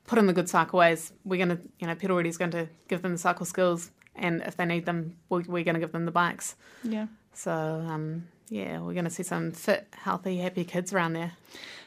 put 0.06 0.18
in 0.18 0.26
the 0.26 0.32
good 0.32 0.46
cycleways. 0.46 1.12
We're 1.24 1.44
going 1.44 1.56
to, 1.56 1.62
you 1.78 1.86
know, 1.86 1.94
Pedal 1.94 2.18
is 2.18 2.36
going 2.36 2.50
to 2.50 2.68
give 2.88 3.02
them 3.02 3.12
the 3.12 3.18
cycle 3.18 3.46
skills. 3.46 3.90
And 4.16 4.42
if 4.42 4.56
they 4.56 4.64
need 4.64 4.86
them, 4.86 5.16
we're, 5.28 5.42
we're 5.42 5.64
going 5.64 5.74
to 5.74 5.80
give 5.80 5.92
them 5.92 6.04
the 6.04 6.10
bikes. 6.10 6.56
Yeah. 6.82 7.06
So, 7.32 7.52
um, 7.52 8.26
yeah, 8.48 8.80
we're 8.80 8.92
going 8.92 9.04
to 9.04 9.10
see 9.10 9.22
some 9.22 9.52
fit, 9.52 9.86
healthy, 9.92 10.38
happy 10.38 10.64
kids 10.64 10.92
around 10.92 11.14
there. 11.14 11.32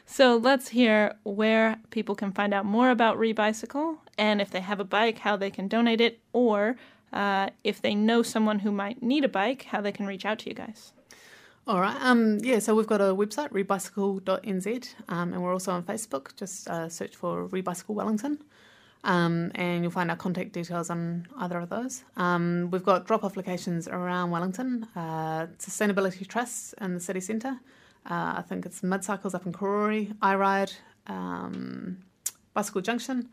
So 0.06 0.36
let's 0.36 0.68
hear 0.68 1.16
where 1.22 1.76
people 1.90 2.14
can 2.14 2.32
find 2.32 2.54
out 2.54 2.64
more 2.64 2.90
about 2.90 3.18
Rebicycle 3.18 3.98
and 4.16 4.40
if 4.40 4.50
they 4.50 4.60
have 4.60 4.80
a 4.80 4.84
bike, 4.84 5.18
how 5.18 5.36
they 5.36 5.50
can 5.50 5.68
donate 5.68 6.00
it, 6.00 6.20
or 6.32 6.76
uh, 7.12 7.50
if 7.62 7.80
they 7.80 7.94
know 7.94 8.22
someone 8.22 8.60
who 8.60 8.72
might 8.72 9.02
need 9.02 9.24
a 9.24 9.28
bike, 9.28 9.64
how 9.64 9.80
they 9.80 9.92
can 9.92 10.06
reach 10.06 10.24
out 10.24 10.40
to 10.40 10.48
you 10.48 10.54
guys. 10.54 10.92
All 11.66 11.80
right. 11.80 11.96
Um, 12.00 12.38
yeah, 12.38 12.58
so 12.58 12.74
we've 12.74 12.86
got 12.86 13.02
a 13.02 13.14
website, 13.14 13.50
rebicycle.nz, 13.50 14.94
um, 15.08 15.34
and 15.34 15.42
we're 15.42 15.52
also 15.52 15.72
on 15.72 15.82
Facebook. 15.82 16.34
Just 16.36 16.66
uh, 16.68 16.88
search 16.88 17.14
for 17.14 17.46
Rebicycle 17.46 17.94
Wellington, 17.94 18.42
um, 19.04 19.50
and 19.54 19.82
you'll 19.82 19.90
find 19.92 20.10
our 20.10 20.16
contact 20.16 20.52
details 20.52 20.90
on 20.90 21.26
either 21.38 21.58
of 21.58 21.68
those. 21.68 22.04
Um, 22.16 22.68
we've 22.70 22.84
got 22.84 23.06
drop 23.06 23.24
off 23.24 23.36
locations 23.36 23.88
around 23.88 24.30
Wellington, 24.30 24.86
uh, 24.96 25.46
Sustainability 25.58 26.26
Trusts 26.26 26.74
in 26.80 26.94
the 26.94 27.00
city 27.00 27.20
centre, 27.20 27.58
Uh, 28.06 28.34
I 28.38 28.42
think 28.42 28.64
it's 28.64 28.82
Mud 28.82 29.04
Cycles 29.04 29.34
up 29.34 29.44
in 29.46 29.52
Karori, 29.52 30.14
I 30.22 30.34
Ride, 30.34 30.72
um, 31.08 31.98
Bicycle 32.54 32.80
Junction 32.80 33.28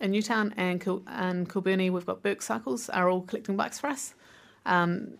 in 0.00 0.10
Newtown, 0.10 0.52
and 0.56 0.80
Kil- 0.80 1.04
and 1.06 1.48
Kilbirnie, 1.48 1.90
we've 1.90 2.06
got 2.06 2.22
Burke 2.22 2.42
Cycles, 2.42 2.88
are 2.90 3.08
all 3.08 3.22
collecting 3.22 3.56
bikes 3.56 3.78
for 3.78 3.86
us. 3.88 4.14
Um, 4.64 5.18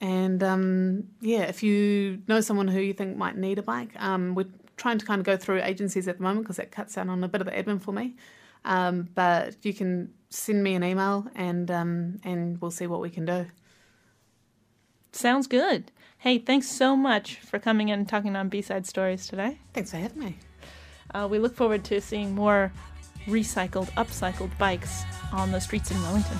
and 0.00 0.42
um, 0.42 1.04
yeah, 1.20 1.42
if 1.42 1.62
you 1.62 2.22
know 2.26 2.40
someone 2.40 2.68
who 2.68 2.80
you 2.80 2.92
think 2.92 3.16
might 3.16 3.36
need 3.36 3.58
a 3.58 3.62
bike, 3.62 3.90
um, 4.02 4.34
we're 4.34 4.48
trying 4.76 4.98
to 4.98 5.06
kind 5.06 5.20
of 5.20 5.26
go 5.26 5.36
through 5.36 5.60
agencies 5.62 6.08
at 6.08 6.16
the 6.16 6.22
moment 6.22 6.42
because 6.44 6.56
that 6.56 6.70
cuts 6.72 6.94
down 6.94 7.08
on 7.08 7.22
a 7.22 7.28
bit 7.28 7.40
of 7.40 7.46
the 7.46 7.52
admin 7.52 7.80
for 7.80 7.92
me. 7.92 8.16
Um, 8.64 9.08
but 9.14 9.56
you 9.62 9.72
can 9.72 10.12
send 10.28 10.62
me 10.62 10.74
an 10.74 10.84
email 10.84 11.26
and 11.34 11.70
um, 11.70 12.20
and 12.24 12.60
we'll 12.60 12.70
see 12.70 12.86
what 12.86 13.00
we 13.00 13.10
can 13.10 13.24
do. 13.24 13.46
Sounds 15.12 15.46
good. 15.46 15.90
Hey, 16.18 16.38
thanks 16.38 16.68
so 16.68 16.94
much 16.94 17.36
for 17.36 17.58
coming 17.58 17.88
in 17.88 18.00
and 18.00 18.08
talking 18.08 18.36
on 18.36 18.48
B-Side 18.48 18.86
Stories 18.86 19.26
today. 19.26 19.58
Thanks 19.72 19.90
for 19.90 19.96
having 19.96 20.22
me. 20.22 20.38
Uh, 21.14 21.26
we 21.30 21.38
look 21.38 21.56
forward 21.56 21.82
to 21.84 22.00
seeing 22.00 22.34
more 22.34 22.72
recycled, 23.26 23.90
upcycled 23.92 24.56
bikes 24.58 25.02
on 25.32 25.50
the 25.50 25.60
streets 25.60 25.90
in 25.90 26.00
Wellington. 26.02 26.38